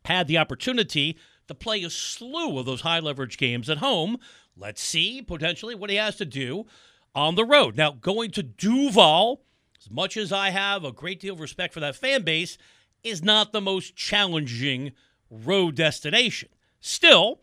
[0.04, 1.18] had the opportunity
[1.48, 4.18] to play a slew of those high leverage games at home.
[4.58, 6.66] Let's see potentially what he has to do
[7.14, 7.78] on the road.
[7.78, 9.41] Now, going to Duval
[9.86, 12.57] as much as I have a great deal of respect for that fan base,
[13.03, 14.91] is not the most challenging
[15.29, 16.49] road destination.
[16.79, 17.41] Still,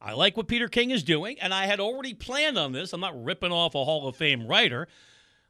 [0.00, 2.92] I like what Peter King is doing, and I had already planned on this.
[2.92, 4.86] I'm not ripping off a Hall of Fame writer.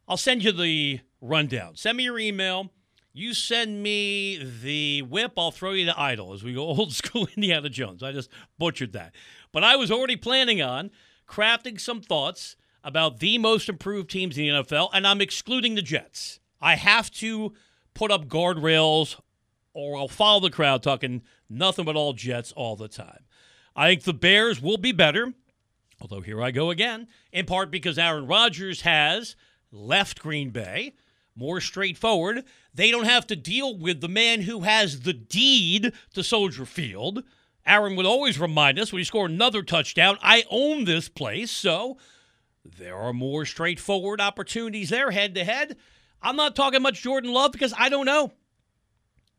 [0.08, 1.76] I'll send you the rundown.
[1.76, 2.70] Send me your email.
[3.12, 7.28] You send me the whip, I'll throw you the idol as we go old school
[7.36, 8.02] Indiana Jones.
[8.02, 9.14] I just butchered that.
[9.52, 10.90] But I was already planning on
[11.28, 15.82] crafting some thoughts about the most improved teams in the NFL, and I'm excluding the
[15.82, 16.40] Jets.
[16.60, 17.52] I have to
[17.94, 19.20] put up guardrails
[19.72, 23.24] or I'll follow the crowd talking nothing but all Jets all the time.
[23.76, 25.32] I think the Bears will be better,
[26.00, 29.36] although here I go again, in part because Aaron Rodgers has
[29.70, 30.94] left Green Bay.
[31.36, 32.44] More straightforward.
[32.74, 37.22] They don't have to deal with the man who has the deed to Soldier Field.
[37.64, 41.50] Aaron would always remind us when he scored another touchdown, I own this place.
[41.50, 41.98] So
[42.64, 45.76] there are more straightforward opportunities there head to head.
[46.22, 48.32] I'm not talking much Jordan Love because I don't know.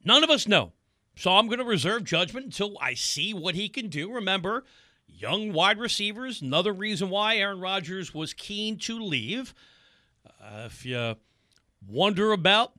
[0.04, 0.72] None of us know.
[1.16, 4.12] So I'm going to reserve judgment until I see what he can do.
[4.12, 4.64] Remember,
[5.08, 9.54] young wide receivers, another reason why Aaron Rodgers was keen to leave.
[10.26, 11.16] Uh, if you
[11.88, 12.74] wonder about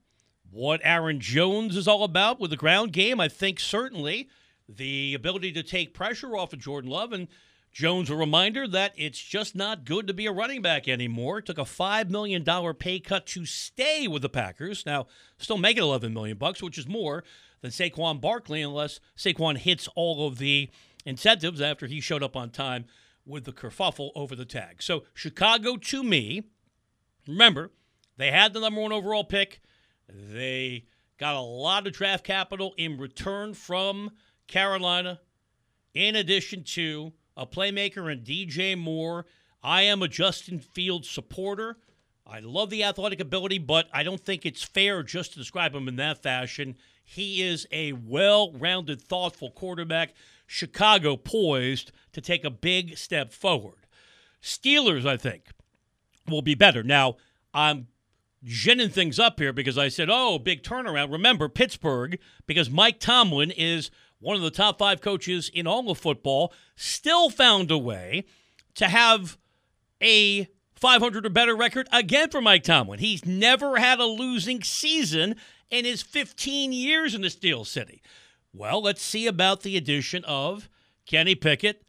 [0.51, 4.29] what Aaron Jones is all about with the ground game, I think certainly
[4.69, 7.29] the ability to take pressure off of Jordan Love and
[7.73, 11.41] Jones a reminder that it's just not good to be a running back anymore.
[11.41, 14.85] Took a five million dollar pay cut to stay with the Packers.
[14.85, 15.07] Now,
[15.39, 17.25] still making eleven million bucks, which is more
[17.63, 20.69] than Saquon Barkley, unless Saquon hits all of the
[21.07, 22.85] incentives after he showed up on time
[23.25, 24.83] with the kerfuffle over the tag.
[24.83, 26.43] So Chicago, to me,
[27.27, 27.71] remember
[28.19, 29.61] they had the number one overall pick.
[30.09, 30.85] They
[31.17, 34.11] got a lot of draft capital in return from
[34.47, 35.21] Carolina,
[35.95, 39.27] in addition to a playmaker and DJ Moore.
[39.63, 41.79] I am a Justin Fields supporter.
[42.27, 45.89] I love the athletic ability, but I don't think it's fair just to describe him
[45.89, 46.77] in that fashion.
[47.05, 50.15] He is a well rounded, thoughtful quarterback.
[50.47, 53.87] Chicago poised to take a big step forward.
[54.43, 55.51] Steelers, I think,
[56.29, 56.83] will be better.
[56.83, 57.17] Now,
[57.55, 57.89] I'm
[58.45, 61.13] ginning things up here because I said, oh, big turnaround.
[61.13, 63.91] Remember, Pittsburgh, because Mike Tomlin is
[64.23, 68.25] one of the top five coaches in all of football, still found a way
[68.77, 69.37] to have
[70.01, 72.99] a 500 or better record again for Mike Tomlin.
[72.99, 75.37] He's never had a losing season
[75.71, 78.03] in his 15 years in the Steel City.
[78.53, 80.69] Well, let's see about the addition of
[81.07, 81.83] Kenny Pickett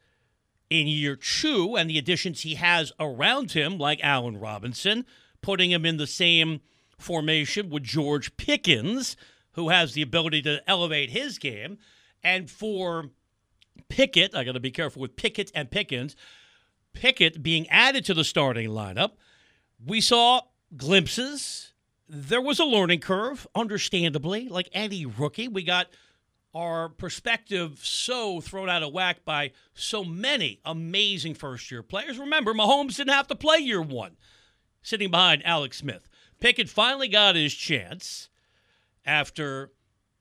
[0.70, 5.04] in year two and the additions he has around him, like Allen Robinson,
[5.42, 6.60] putting him in the same
[6.98, 9.16] formation with George Pickens,
[9.52, 11.78] who has the ability to elevate his game.
[12.24, 13.10] And for
[13.88, 16.16] Pickett, I got to be careful with Pickett and Pickens.
[16.94, 19.12] Pickett being added to the starting lineup,
[19.84, 20.40] we saw
[20.76, 21.74] glimpses.
[22.08, 25.48] There was a learning curve, understandably, like any rookie.
[25.48, 25.88] We got
[26.54, 32.18] our perspective so thrown out of whack by so many amazing first year players.
[32.18, 34.16] Remember, Mahomes didn't have to play year one,
[34.80, 36.08] sitting behind Alex Smith.
[36.40, 38.28] Pickett finally got his chance
[39.04, 39.72] after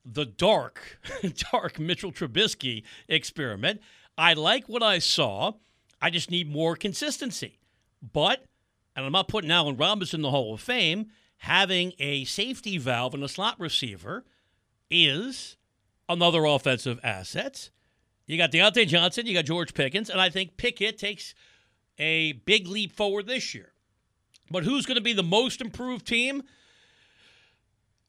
[0.05, 0.99] the dark,
[1.51, 3.81] dark Mitchell Trubisky experiment.
[4.17, 5.53] I like what I saw.
[6.01, 7.59] I just need more consistency.
[8.01, 8.45] But,
[8.95, 13.13] and I'm not putting Allen Robinson in the Hall of Fame, having a safety valve
[13.13, 14.25] and a slot receiver
[14.89, 15.57] is
[16.09, 17.69] another offensive asset.
[18.25, 21.33] You got Diontae Johnson, you got George Pickens, and I think Pickett takes
[21.97, 23.73] a big leap forward this year.
[24.51, 26.43] But who's going to be the most improved team?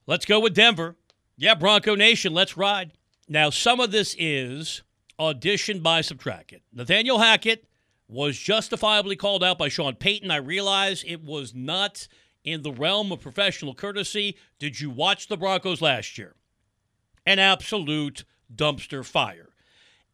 [0.07, 0.97] Let's go with Denver.
[1.37, 2.93] Yeah, Bronco Nation, let's ride.
[3.28, 4.82] Now, some of this is
[5.18, 6.55] audition by subtract.
[6.72, 7.64] Nathaniel Hackett
[8.07, 10.30] was justifiably called out by Sean Payton.
[10.30, 12.07] I realize it was not
[12.45, 14.37] in the realm of professional courtesy.
[14.61, 16.37] Did you watch the Broncos last year?
[17.26, 18.24] An absolute
[18.55, 19.49] dumpster fire.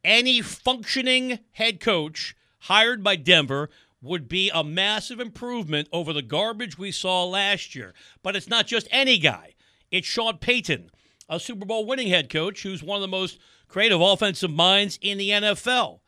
[0.03, 3.69] Any functioning head coach hired by Denver
[4.01, 7.93] would be a massive improvement over the garbage we saw last year.
[8.23, 9.55] But it's not just any guy,
[9.91, 10.91] it's Sean Payton
[11.31, 15.17] a Super Bowl winning head coach who's one of the most creative offensive minds in
[15.17, 16.01] the NFL.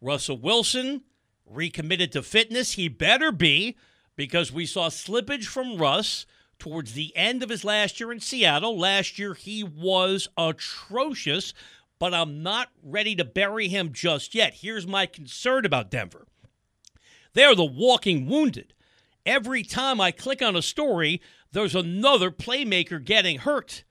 [0.00, 1.02] Russell Wilson
[1.46, 2.72] recommitted to fitness.
[2.72, 3.76] He better be
[4.16, 6.26] because we saw slippage from Russ
[6.58, 8.78] towards the end of his last year in Seattle.
[8.78, 11.54] Last year, he was atrocious,
[11.98, 14.54] but I'm not ready to bury him just yet.
[14.54, 16.26] Here's my concern about Denver
[17.32, 18.74] they're the walking wounded.
[19.26, 21.20] Every time I click on a story,
[21.52, 23.84] there's another playmaker getting hurt.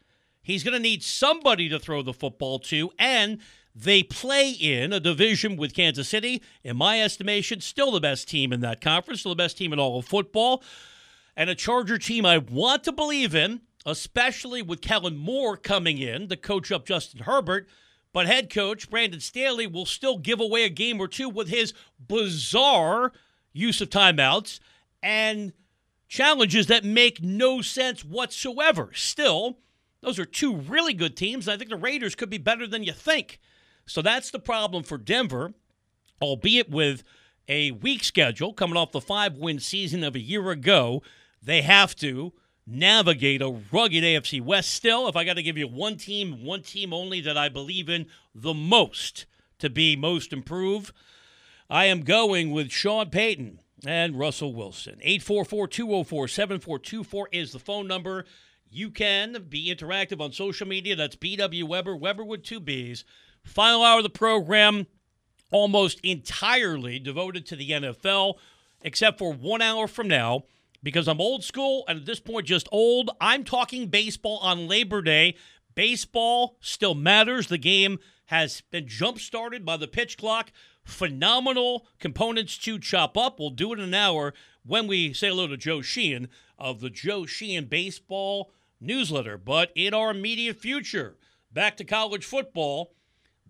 [0.44, 3.40] He's going to need somebody to throw the football to, and
[3.74, 6.44] they play in a division with Kansas City.
[6.64, 9.80] In my estimation, still the best team in that conference, still the best team in
[9.80, 10.62] all of football,
[11.36, 16.28] and a Charger team I want to believe in, especially with Kellen Moore coming in
[16.28, 17.68] to coach up Justin Herbert.
[18.12, 21.74] But head coach Brandon Staley will still give away a game or two with his
[22.06, 23.12] bizarre
[23.54, 24.60] use of timeouts
[25.02, 25.54] and
[26.08, 28.92] challenges that make no sense whatsoever.
[28.94, 29.58] Still,
[30.04, 31.48] those are two really good teams.
[31.48, 33.40] I think the Raiders could be better than you think.
[33.86, 35.54] So that's the problem for Denver,
[36.22, 37.04] albeit with
[37.48, 41.02] a weak schedule coming off the five win season of a year ago.
[41.42, 42.34] They have to
[42.68, 45.08] navigate a rugged AFC West still.
[45.08, 48.08] If I got to give you one team, one team only that I believe in
[48.36, 49.26] the most
[49.60, 50.94] to be most improved,
[51.70, 54.98] I am going with Sean Payton and Russell Wilson.
[55.02, 58.26] 844 204 7424 is the phone number.
[58.74, 60.96] You can be interactive on social media.
[60.96, 63.06] That's BW Webber, Webber with two B's.
[63.44, 64.88] Final hour of the program,
[65.52, 68.36] almost entirely devoted to the NFL,
[68.82, 70.46] except for one hour from now,
[70.82, 73.12] because I'm old school and at this point just old.
[73.22, 75.36] I'm talking baseball on Labor Day.
[75.76, 77.50] Baseball still matters.
[77.50, 80.52] The game has been jump started by the pitch clock.
[80.84, 83.40] Phenomenal components to chop up.
[83.40, 84.34] We'll do it in an hour
[84.66, 88.52] when we say hello to Joe Sheehan of the Joe Sheehan Baseball
[88.84, 89.38] newsletter.
[89.38, 91.18] But in our immediate future,
[91.52, 92.94] back to college football,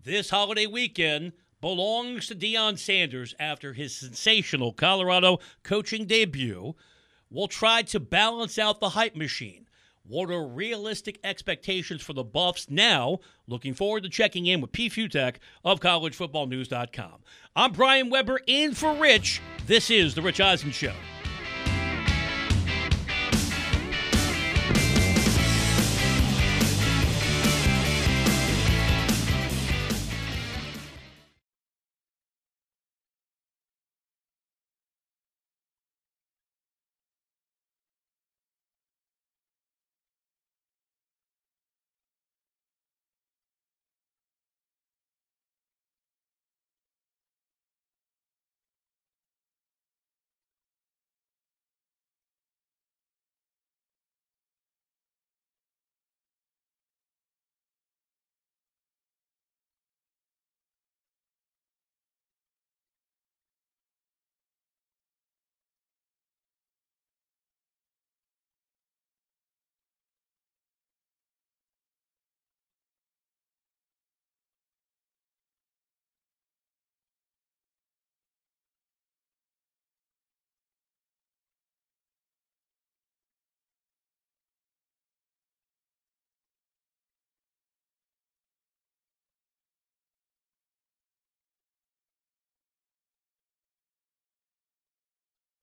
[0.01, 6.75] this holiday weekend belongs to Deion Sanders after his sensational Colorado coaching debut.
[7.29, 9.67] We'll try to balance out the hype machine.
[10.05, 13.19] What are realistic expectations for the Buffs now?
[13.47, 17.23] Looking forward to checking in with Pete Fiutak of collegefootballnews.com.
[17.55, 19.41] I'm Brian Webber in for Rich.
[19.65, 20.93] This is The Rich Eisen Show.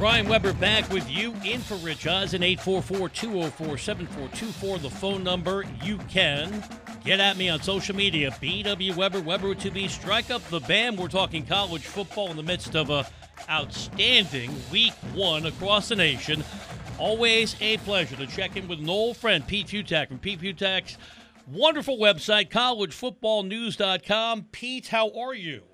[0.00, 5.66] Brian Webber back with you in for Rich Eisen, 844-204-7424, the phone number.
[5.84, 6.64] You can
[7.04, 10.98] get at me on social media, BW Webber, Webber to be strike up the band.
[10.98, 13.06] We're talking college football in the midst of a
[13.50, 16.42] outstanding week one across the nation.
[16.98, 20.96] Always a pleasure to check in with an old friend, Pete Fiutak from Pete Fiutak's
[21.46, 24.46] wonderful website, collegefootballnews.com.
[24.50, 25.69] Pete, how are you?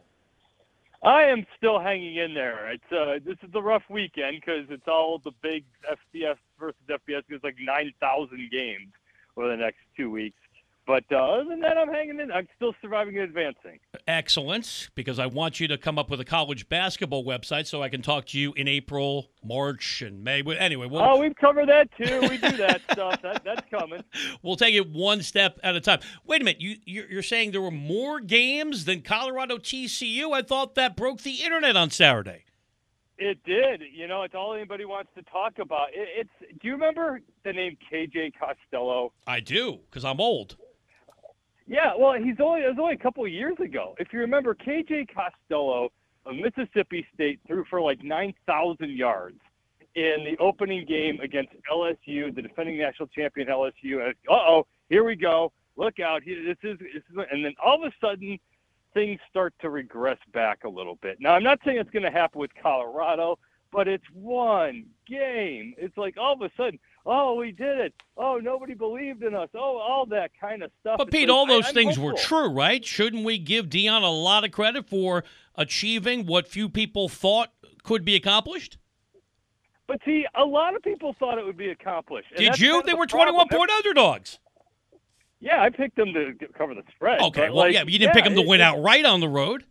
[1.03, 2.73] I am still hanging in there.
[2.73, 7.23] It's uh, this is a rough weekend because it's all the big FCS versus FBS.
[7.29, 8.93] It's like nine thousand games
[9.37, 10.39] over the next two weeks.
[10.87, 12.31] But uh, other than that, I'm hanging in.
[12.31, 13.81] I'm still surviving and advancing.
[14.07, 17.89] Excellent, because I want you to come up with a college basketball website so I
[17.89, 20.43] can talk to you in April, March, and May.
[20.43, 22.21] Anyway, we'll, oh, we've covered that too.
[22.21, 23.21] We do that stuff.
[23.23, 24.03] That, that's coming.
[24.43, 26.01] We'll take it one step at a time.
[26.25, 26.61] Wait a minute.
[26.61, 30.33] You you're saying there were more games than Colorado TCU?
[30.33, 32.45] I thought that broke the internet on Saturday.
[33.19, 33.83] It did.
[33.93, 35.89] You know, it's all anybody wants to talk about.
[35.93, 36.09] It,
[36.41, 36.61] it's.
[36.61, 39.13] Do you remember the name KJ Costello?
[39.27, 40.57] I do, because I'm old.
[41.67, 43.95] Yeah, well, he's only it was only a couple of years ago.
[43.99, 45.91] If you remember, KJ Costello
[46.25, 49.41] of Mississippi State threw for like nine thousand yards
[49.97, 54.11] in the opening game against LSU, the defending national champion LSU.
[54.11, 55.53] Uh oh, here we go.
[55.77, 56.23] Look out!
[56.23, 58.39] He, this is this is, and then all of a sudden,
[58.95, 61.19] things start to regress back a little bit.
[61.21, 63.39] Now, I'm not saying it's going to happen with Colorado,
[63.73, 65.75] but it's one game.
[65.77, 67.95] It's like all of a sudden oh, we did it.
[68.17, 69.49] Oh, nobody believed in us.
[69.55, 70.99] Oh, all that kind of stuff.
[70.99, 72.85] But It's Pete, like, all those I, things were true, right?
[72.85, 77.53] Shouldn't we give Deion a lot of credit for achieving what few people thought
[77.83, 78.79] could be accomplished?
[79.87, 82.29] But see, a lot of people thought it would be accomplished.
[82.37, 82.83] Did you?
[82.83, 83.59] They the were 21 problem.
[83.59, 84.39] point underdogs.
[85.39, 87.21] Yeah, I picked them to cover the spread.
[87.21, 89.29] Okay, well, like, yeah, but you didn't yeah, pick them to win outright on the
[89.29, 89.65] road.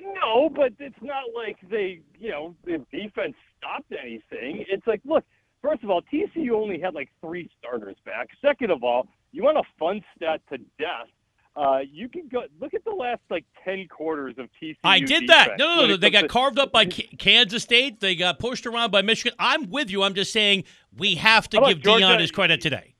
[0.00, 4.64] No, but it's not like they, you know, the defense stopped anything.
[4.68, 5.24] It's like, look,
[5.64, 8.28] first of all, TCU only had like three starters back.
[8.42, 11.08] Second of all, you want a fun stat to death.
[11.56, 14.76] Uh, you can go look at the last like ten quarters of TCU.
[14.84, 15.52] I did that.
[15.58, 15.96] No, no, no.
[15.96, 18.00] They got to- carved up by K- Kansas State.
[18.00, 19.34] They got pushed around by Michigan.
[19.38, 20.02] I'm with you.
[20.02, 20.64] I'm just saying
[20.96, 22.94] we have to give Deion his credit today.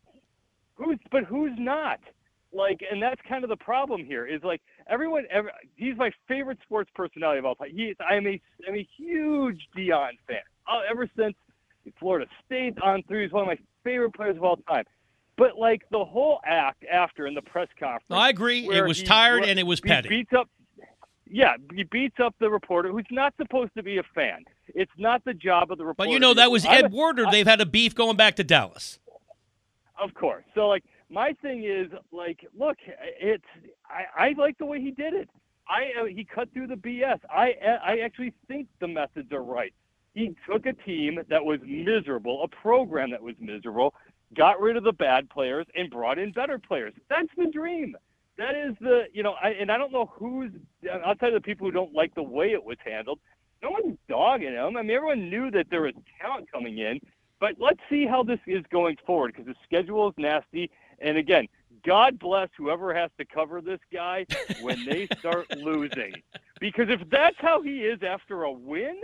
[0.77, 2.01] Who's but who's not?
[2.53, 4.25] Like, and that's kind of the problem here.
[4.25, 5.25] Is like everyone.
[5.31, 7.71] Every, he's my favorite sports personality of all time.
[7.75, 7.97] He is.
[8.09, 8.41] I'm a.
[8.69, 10.39] I'm a huge Deion fan.
[10.69, 11.35] Uh, ever since
[11.99, 14.85] Florida State on through, he's one of my favorite players of all time.
[15.37, 18.69] But like the whole act after in the press conference, I agree.
[18.69, 20.09] It was he- tired where and it was petty.
[20.09, 20.49] beats up.
[21.27, 24.45] Yeah, he beats up the reporter who's not supposed to be a fan.
[24.69, 26.09] It's not the job of the reporter.
[26.09, 27.27] But you know that was Ed Werder.
[27.31, 29.01] They've had a beef going back to Dallas.
[30.01, 30.45] Of course.
[30.55, 33.45] So like my thing is like, look, it's
[33.89, 35.29] I, I like the way he did it.
[35.69, 37.21] I uh, he cut through the BS.
[37.31, 37.55] I
[37.85, 39.75] I actually think the methods are right.
[40.15, 43.95] He took a team that was miserable, a program that was miserable,
[44.35, 46.95] got rid of the bad players and brought in better players.
[47.09, 47.97] That's the dream.
[48.39, 50.51] That is the you know, I, and I don't know who's
[51.05, 53.21] outside of the people who don't like the way it was handled.
[53.63, 54.77] No one's dogging him.
[54.77, 57.01] I mean, everyone knew that there was talent coming in.
[57.41, 60.71] But let's see how this is going forward because the schedule is nasty.
[61.01, 61.47] And again,
[61.85, 64.27] God bless whoever has to cover this guy
[64.63, 66.15] when they start losing.
[66.61, 69.01] Because if that's how he is after a win,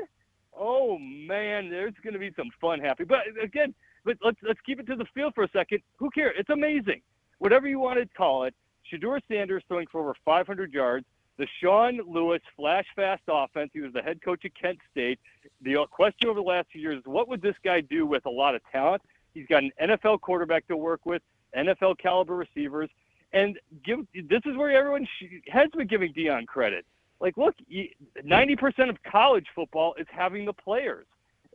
[0.56, 3.08] Oh man, there's going to be some fun happening.
[3.08, 3.74] But again,
[4.04, 5.80] but let's let's keep it to the field for a second.
[5.96, 6.34] Who cares?
[6.38, 7.02] It's amazing.
[7.38, 8.54] Whatever you want to call it.
[8.90, 11.06] Shedeur Sanders throwing for over 500 yards.
[11.38, 13.70] The Sean Lewis flash fast offense.
[13.72, 15.18] He was the head coach at Kent State.
[15.62, 18.30] The question over the last few years is what would this guy do with a
[18.30, 19.02] lot of talent?
[19.32, 21.22] He's got an NFL quarterback to work with,
[21.56, 22.90] NFL caliber receivers,
[23.32, 24.00] and give.
[24.12, 25.08] This is where everyone
[25.48, 26.84] has been giving Deion credit.
[27.20, 31.06] Like, look, 90% of college football is having the players.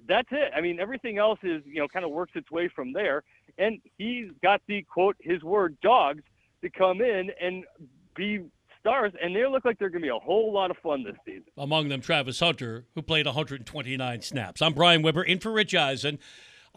[0.07, 0.51] That's it.
[0.55, 3.23] I mean, everything else is, you know, kind of works its way from there.
[3.57, 6.23] And he's got the quote, his word, dogs
[6.61, 7.63] to come in and
[8.15, 8.43] be
[8.79, 11.15] stars, and they look like they're going to be a whole lot of fun this
[11.25, 11.45] season.
[11.57, 14.61] Among them, Travis Hunter, who played 129 snaps.
[14.61, 16.19] I'm Brian Webber, in for Rich Eisen.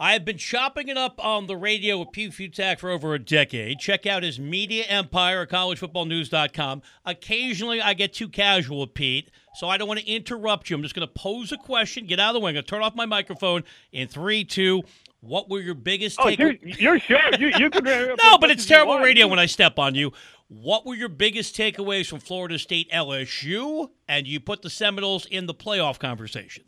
[0.01, 3.19] I have been chopping it up on the radio with Pete Fiutak for over a
[3.19, 3.79] decade.
[3.79, 6.81] Check out his media empire at collegefootballnews.com.
[7.05, 10.77] Occasionally, I get too casual with Pete, so I don't want to interrupt you.
[10.77, 12.51] I'm just going to pose a question, get out of the way.
[12.51, 14.83] I'm going to turn off my microphone in three, two.
[15.19, 17.83] What were your biggest oh, take- you're, you're sure you, you can
[18.23, 20.13] no, but it's terrible radio when I step on you.
[20.47, 23.89] What were your biggest takeaways from Florida State LSU?
[24.07, 26.63] And you put the Seminoles in the playoff conversation.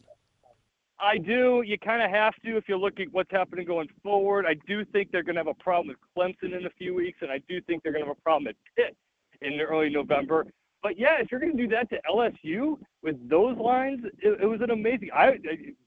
[1.02, 1.64] I do.
[1.66, 4.46] You kind of have to if you look at what's happening going forward.
[4.48, 7.20] I do think they're going to have a problem with Clemson in a few weeks,
[7.22, 8.96] and I do think they're going to have a problem at Pitt
[9.42, 10.46] in early November.
[10.84, 14.46] But yeah, if you're going to do that to LSU with those lines, it, it
[14.46, 15.10] was an amazing.
[15.14, 15.38] I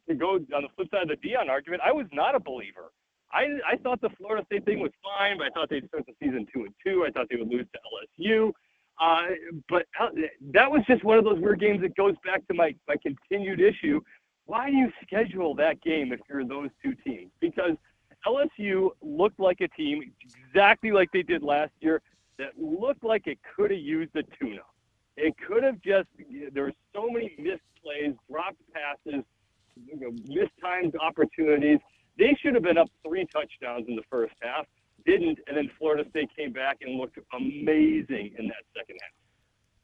[0.09, 2.93] to go on the flip side of the Deion argument, I was not a believer.
[3.33, 6.15] I I thought the Florida State thing was fine, but I thought they'd start the
[6.21, 7.05] season two and two.
[7.07, 7.81] I thought they would lose to
[8.23, 8.53] LSU.
[9.01, 9.35] Uh,
[9.69, 10.11] but uh,
[10.53, 13.61] that was just one of those weird games that goes back to my my continued
[13.61, 14.01] issue
[14.47, 17.31] why do you schedule that game if you're those two teams?
[17.41, 17.77] Because
[18.27, 22.03] LSU looked like a team exactly like they did last year
[22.39, 24.75] that looked like it could have used a tune-up.
[25.17, 26.09] It could have just
[26.53, 29.25] there were so many missed plays, dropped passes,
[29.77, 31.79] you know, mistimed opportunities.
[32.19, 34.67] They should have been up three touchdowns in the first half,
[35.07, 39.24] didn't, and then Florida State came back and looked amazing in that second half.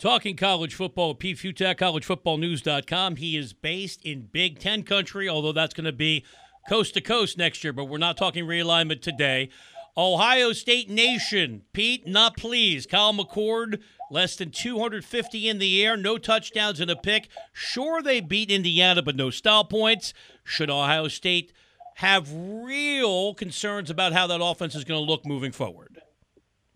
[0.00, 3.16] Talking college football, Pete Fiutak, collegefootballnews.com.
[3.16, 6.24] He is based in Big Ten country, although that's going to be
[6.70, 9.50] coast to coast next year, but we're not talking realignment today.
[9.98, 12.88] Ohio State Nation, Pete, not pleased.
[12.88, 17.28] Kyle McCord, less than 250 in the air, no touchdowns and a pick.
[17.52, 20.14] Sure, they beat Indiana, but no style points.
[20.44, 21.52] Should Ohio State
[21.96, 26.00] have real concerns about how that offense is going to look moving forward?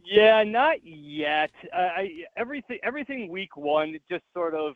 [0.05, 1.51] Yeah, not yet.
[1.73, 4.75] Uh, I, everything everything week one just sort of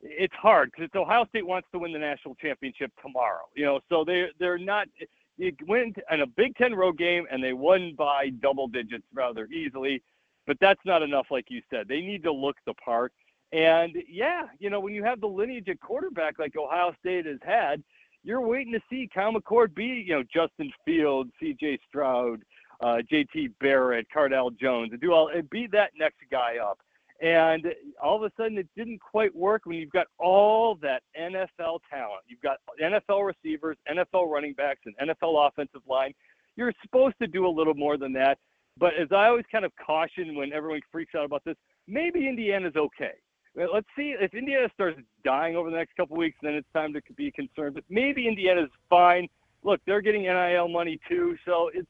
[0.00, 3.44] it's hard because Ohio State wants to win the national championship tomorrow.
[3.54, 4.88] You know, so they they're not.
[5.36, 9.46] You went in a Big Ten road game and they won by double digits rather
[9.46, 10.02] easily,
[10.46, 11.88] but that's not enough, like you said.
[11.88, 13.12] They need to look the part.
[13.52, 17.38] And yeah, you know, when you have the lineage at quarterback like Ohio State has
[17.42, 17.82] had,
[18.24, 21.78] you're waiting to see Kyle McCord be, you know, Justin Fields, C.J.
[21.88, 22.42] Stroud
[22.80, 26.78] uh, JT Barrett, Cardale Jones, and do all and beat that next guy up.
[27.22, 27.66] And
[28.02, 32.22] all of a sudden, it didn't quite work when you've got all that NFL talent.
[32.26, 36.12] You've got NFL receivers, NFL running backs, and NFL offensive line.
[36.56, 38.38] You're supposed to do a little more than that.
[38.78, 41.56] But as I always kind of caution when everyone freaks out about this,
[41.86, 43.12] maybe Indiana's okay.
[43.54, 47.00] Let's see if Indiana starts dying over the next couple weeks, then it's time to
[47.16, 47.74] be concerned.
[47.74, 49.28] But maybe Indiana's fine.
[49.64, 51.88] Look, they're getting NIL money too, so it's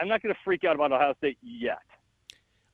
[0.00, 1.78] I'm not going to freak out about Ohio State yet.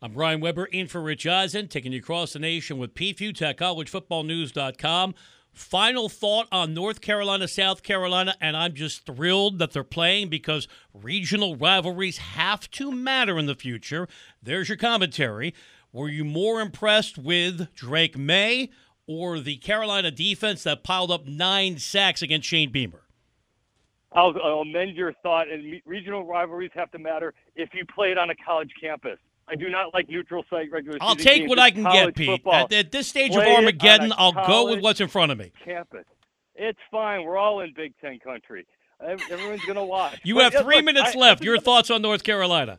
[0.01, 3.57] I'm Brian Webber in for Rich Eisen, taking you across the nation with Pete Fiutak,
[3.59, 5.15] collegefootballnews.com.
[5.53, 10.67] Final thought on North Carolina, South Carolina, and I'm just thrilled that they're playing because
[10.95, 14.09] regional rivalries have to matter in the future.
[14.43, 15.55] There's your commentary.
[15.93, 18.71] Were you more impressed with Drake Maye
[19.07, 23.02] or the Carolina defense that piled up nine sacks against Shane Beamer?
[24.15, 28.19] I'll, I'll amend your thought, and regional rivalries have to matter if you play it
[28.19, 29.19] on a college campus.
[29.49, 31.49] I do not like neutral site regular I'll take games.
[31.49, 32.43] what It's I can get, Pete.
[32.47, 35.51] At, at, this stage Play of Armageddon, I'll go with what's in front of me.
[35.65, 36.05] Campus.
[36.55, 37.25] It's fine.
[37.25, 38.67] We're all in Big Ten country.
[39.01, 40.21] Everyone's going to watch.
[40.23, 41.43] You But, have three look, minutes I- left.
[41.43, 42.79] Your thoughts on North Carolina?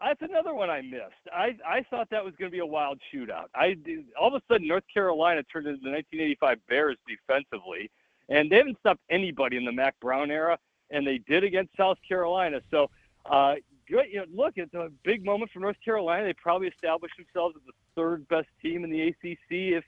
[0.00, 1.26] That's another one I missed.
[1.32, 3.46] I, I thought that was going to be a wild shootout.
[3.52, 3.74] I
[4.18, 7.90] all of a sudden North Carolina turned into the 1985 Bears defensively,
[8.28, 10.58] and they haven't stopped anybody in the Mack Brown era,
[10.90, 12.60] and they did against South Carolina.
[12.70, 12.90] So,
[13.26, 13.56] uh,
[13.88, 14.06] good.
[14.10, 16.26] You know, look, it's a big moment for North Carolina.
[16.26, 19.84] They probably established themselves as the third best team in the ACC, if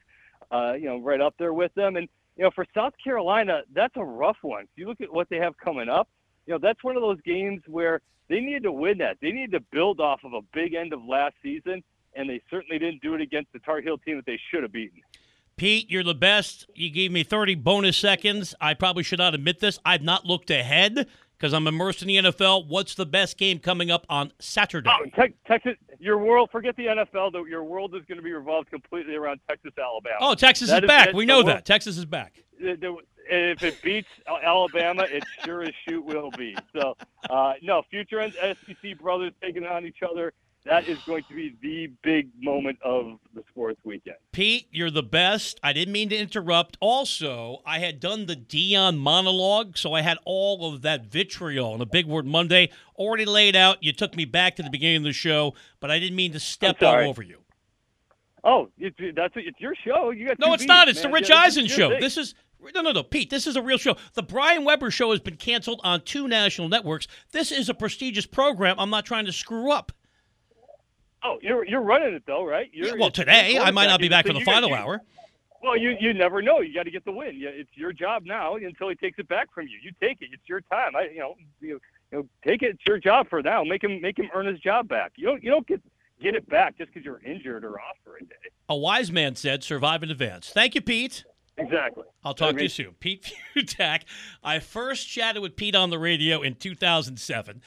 [0.50, 1.96] uh, you know, right up there with them.
[1.96, 4.62] And you know, for South Carolina, that's a rough one.
[4.62, 6.08] If you look at what they have coming up,
[6.46, 9.18] you know, that's one of those games where they needed to win that.
[9.20, 11.82] They needed to build off of a big end of last season,
[12.14, 14.72] and they certainly didn't do it against the Tar Heel team that they should have
[14.72, 15.00] beaten.
[15.60, 16.66] Pete, you're the best.
[16.74, 18.54] You gave me 30 bonus seconds.
[18.62, 19.78] I probably should not admit this.
[19.84, 21.06] I've not looked ahead
[21.36, 22.66] because I'm immersed in the NFL.
[22.66, 24.88] What's the best game coming up on Saturday?
[24.90, 26.48] Oh, te- Texas, your world.
[26.50, 27.32] Forget the NFL.
[27.34, 30.16] Though your world is going to be revolved completely around Texas, Alabama.
[30.22, 31.12] Oh, Texas That is is- back.
[31.12, 31.66] We know that.
[31.66, 32.42] Texas is back.
[32.58, 34.08] If it beats
[34.42, 36.56] Alabama, it sure as shoot will be.
[36.74, 36.96] So,
[37.28, 40.32] uh, no, future SEC brothers taking on each other.
[40.66, 44.16] That is going to be the big moment of the sports weekend.
[44.32, 45.58] Pete, you're the best.
[45.62, 46.76] I didn't mean to interrupt.
[46.80, 51.80] Also, I had done the Deion monologue, so I had all of that vitriol on
[51.80, 53.82] a Big Word Monday already laid out.
[53.82, 56.40] You took me back to the beginning of the show, but I didn't mean to
[56.40, 57.38] step all over you.
[58.44, 60.10] Oh, it's, that's it's your show.
[60.10, 60.86] You got No, it's not.
[60.86, 61.12] beats, It's the.
[61.12, 61.90] Rich Yeah, Eisen show.
[61.90, 62.00] thing.
[62.00, 62.34] This is
[62.74, 63.30] no, no, no, Pete.
[63.30, 63.96] This is a real show.
[64.14, 67.06] The Brian Webber show has been canceled on two national networks.
[67.32, 68.76] This is a prestigious program.
[68.78, 69.92] I'm not trying to screw up.
[71.22, 72.70] Oh, you're you're running it though, right?
[72.72, 75.00] You're, Yeah, well, today I might not be back for the so final hour.
[75.62, 76.60] Well, you you never know.
[76.60, 77.32] You got to get the win.
[77.34, 79.78] It's your job now until he takes it back from you.
[79.82, 80.30] You take it.
[80.32, 80.96] It's your time.
[80.96, 82.70] I you know you, you know take it.
[82.70, 83.62] It's your job for now.
[83.64, 85.12] Make him make him earn his job back.
[85.16, 85.82] You don't you don't get
[86.22, 88.34] get it back just because you're injured or off for a day.
[88.70, 91.24] A wise man said, "Survive in advance." Thank you, Pete.
[91.58, 92.04] Exactly.
[92.24, 92.94] I'll talk to you soon.
[93.00, 94.04] Pete Fiutak.
[94.42, 97.60] I first chatted with Pete on the radio in 2007.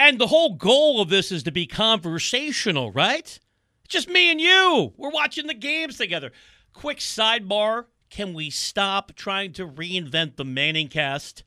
[0.00, 3.38] And the whole goal of this is to be conversational, right?
[3.86, 4.94] Just me and you.
[4.96, 6.32] We're watching the games together.
[6.72, 11.44] Quick sidebar can we stop trying to reinvent the Manning cast?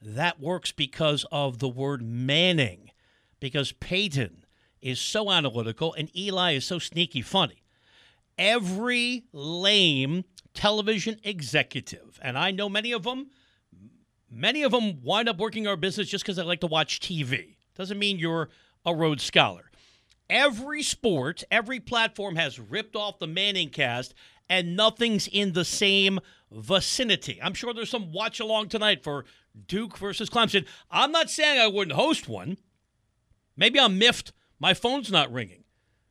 [0.00, 2.92] That works because of the word Manning,
[3.40, 4.44] because Peyton
[4.80, 7.64] is so analytical and Eli is so sneaky funny
[8.38, 10.24] every lame
[10.54, 13.30] television executive, and I know many of them,
[14.30, 17.56] many of them wind up working our business just because they like to watch TV.
[17.78, 18.50] Doesn't mean you're
[18.84, 19.70] a Rhodes Scholar.
[20.28, 24.14] Every sport, every platform has ripped off the Manning cast,
[24.50, 26.18] and nothing's in the same
[26.50, 27.38] vicinity.
[27.40, 29.24] I'm sure there's some watch along tonight for
[29.66, 30.66] Duke versus Clemson.
[30.90, 32.58] I'm not saying I wouldn't host one.
[33.56, 34.32] Maybe I'm miffed.
[34.58, 35.62] My phone's not ringing.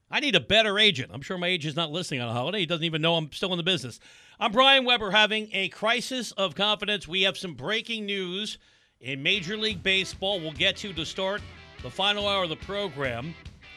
[0.10, 1.12] I need a better agent.
[1.14, 2.60] I'm sure my agent's not listening on a holiday.
[2.60, 4.00] He doesn't even know I'm still in the business.
[4.40, 7.10] I'm Brian Webber having a crisis of confidence.
[7.10, 8.58] We have some breaking news
[9.02, 10.40] in Major League Baseball.
[10.40, 11.42] We'll get to to start
[11.84, 13.34] the final hour of the program.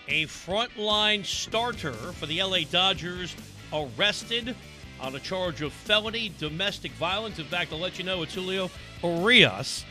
[0.09, 3.37] A frontline starter for the LA Dodgers
[3.73, 4.57] arrested
[5.01, 7.39] on a charge of felony domestic violence.
[7.39, 8.71] In fact, I'll let you know it's Julio
[9.03, 9.85] Urias.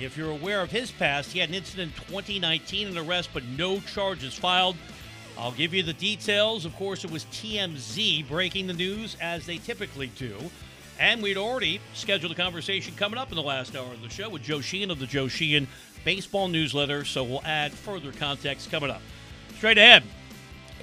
[0.00, 3.44] If you're aware of his past, he had an incident in 2019, an arrest, but
[3.44, 4.76] no charges filed.
[5.38, 6.64] I'll give you the details.
[6.64, 10.36] Of course, it was TMZ breaking the news as they typically do.
[11.02, 14.28] And we'd already scheduled a conversation coming up in the last hour of the show
[14.28, 15.66] with Joe Sheehan of the Joe Sheehan
[16.04, 17.04] Baseball Newsletter.
[17.04, 19.02] So we'll add further context coming up.
[19.56, 20.04] Straight ahead,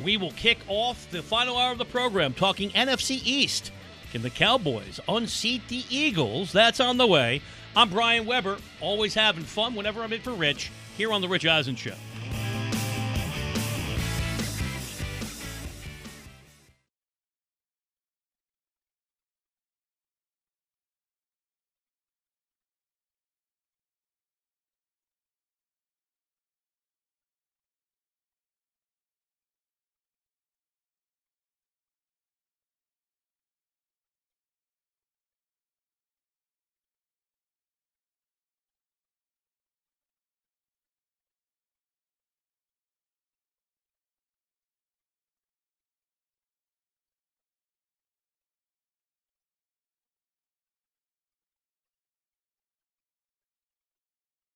[0.03, 3.72] we will kick off the final hour of the program talking NFC East.
[4.11, 6.51] Can the Cowboys unseat the Eagles?
[6.51, 7.41] That's on the way.
[7.74, 11.45] I'm Brian Webber, always having fun whenever I'm in for Rich here on The Rich
[11.45, 11.95] Eisen Show.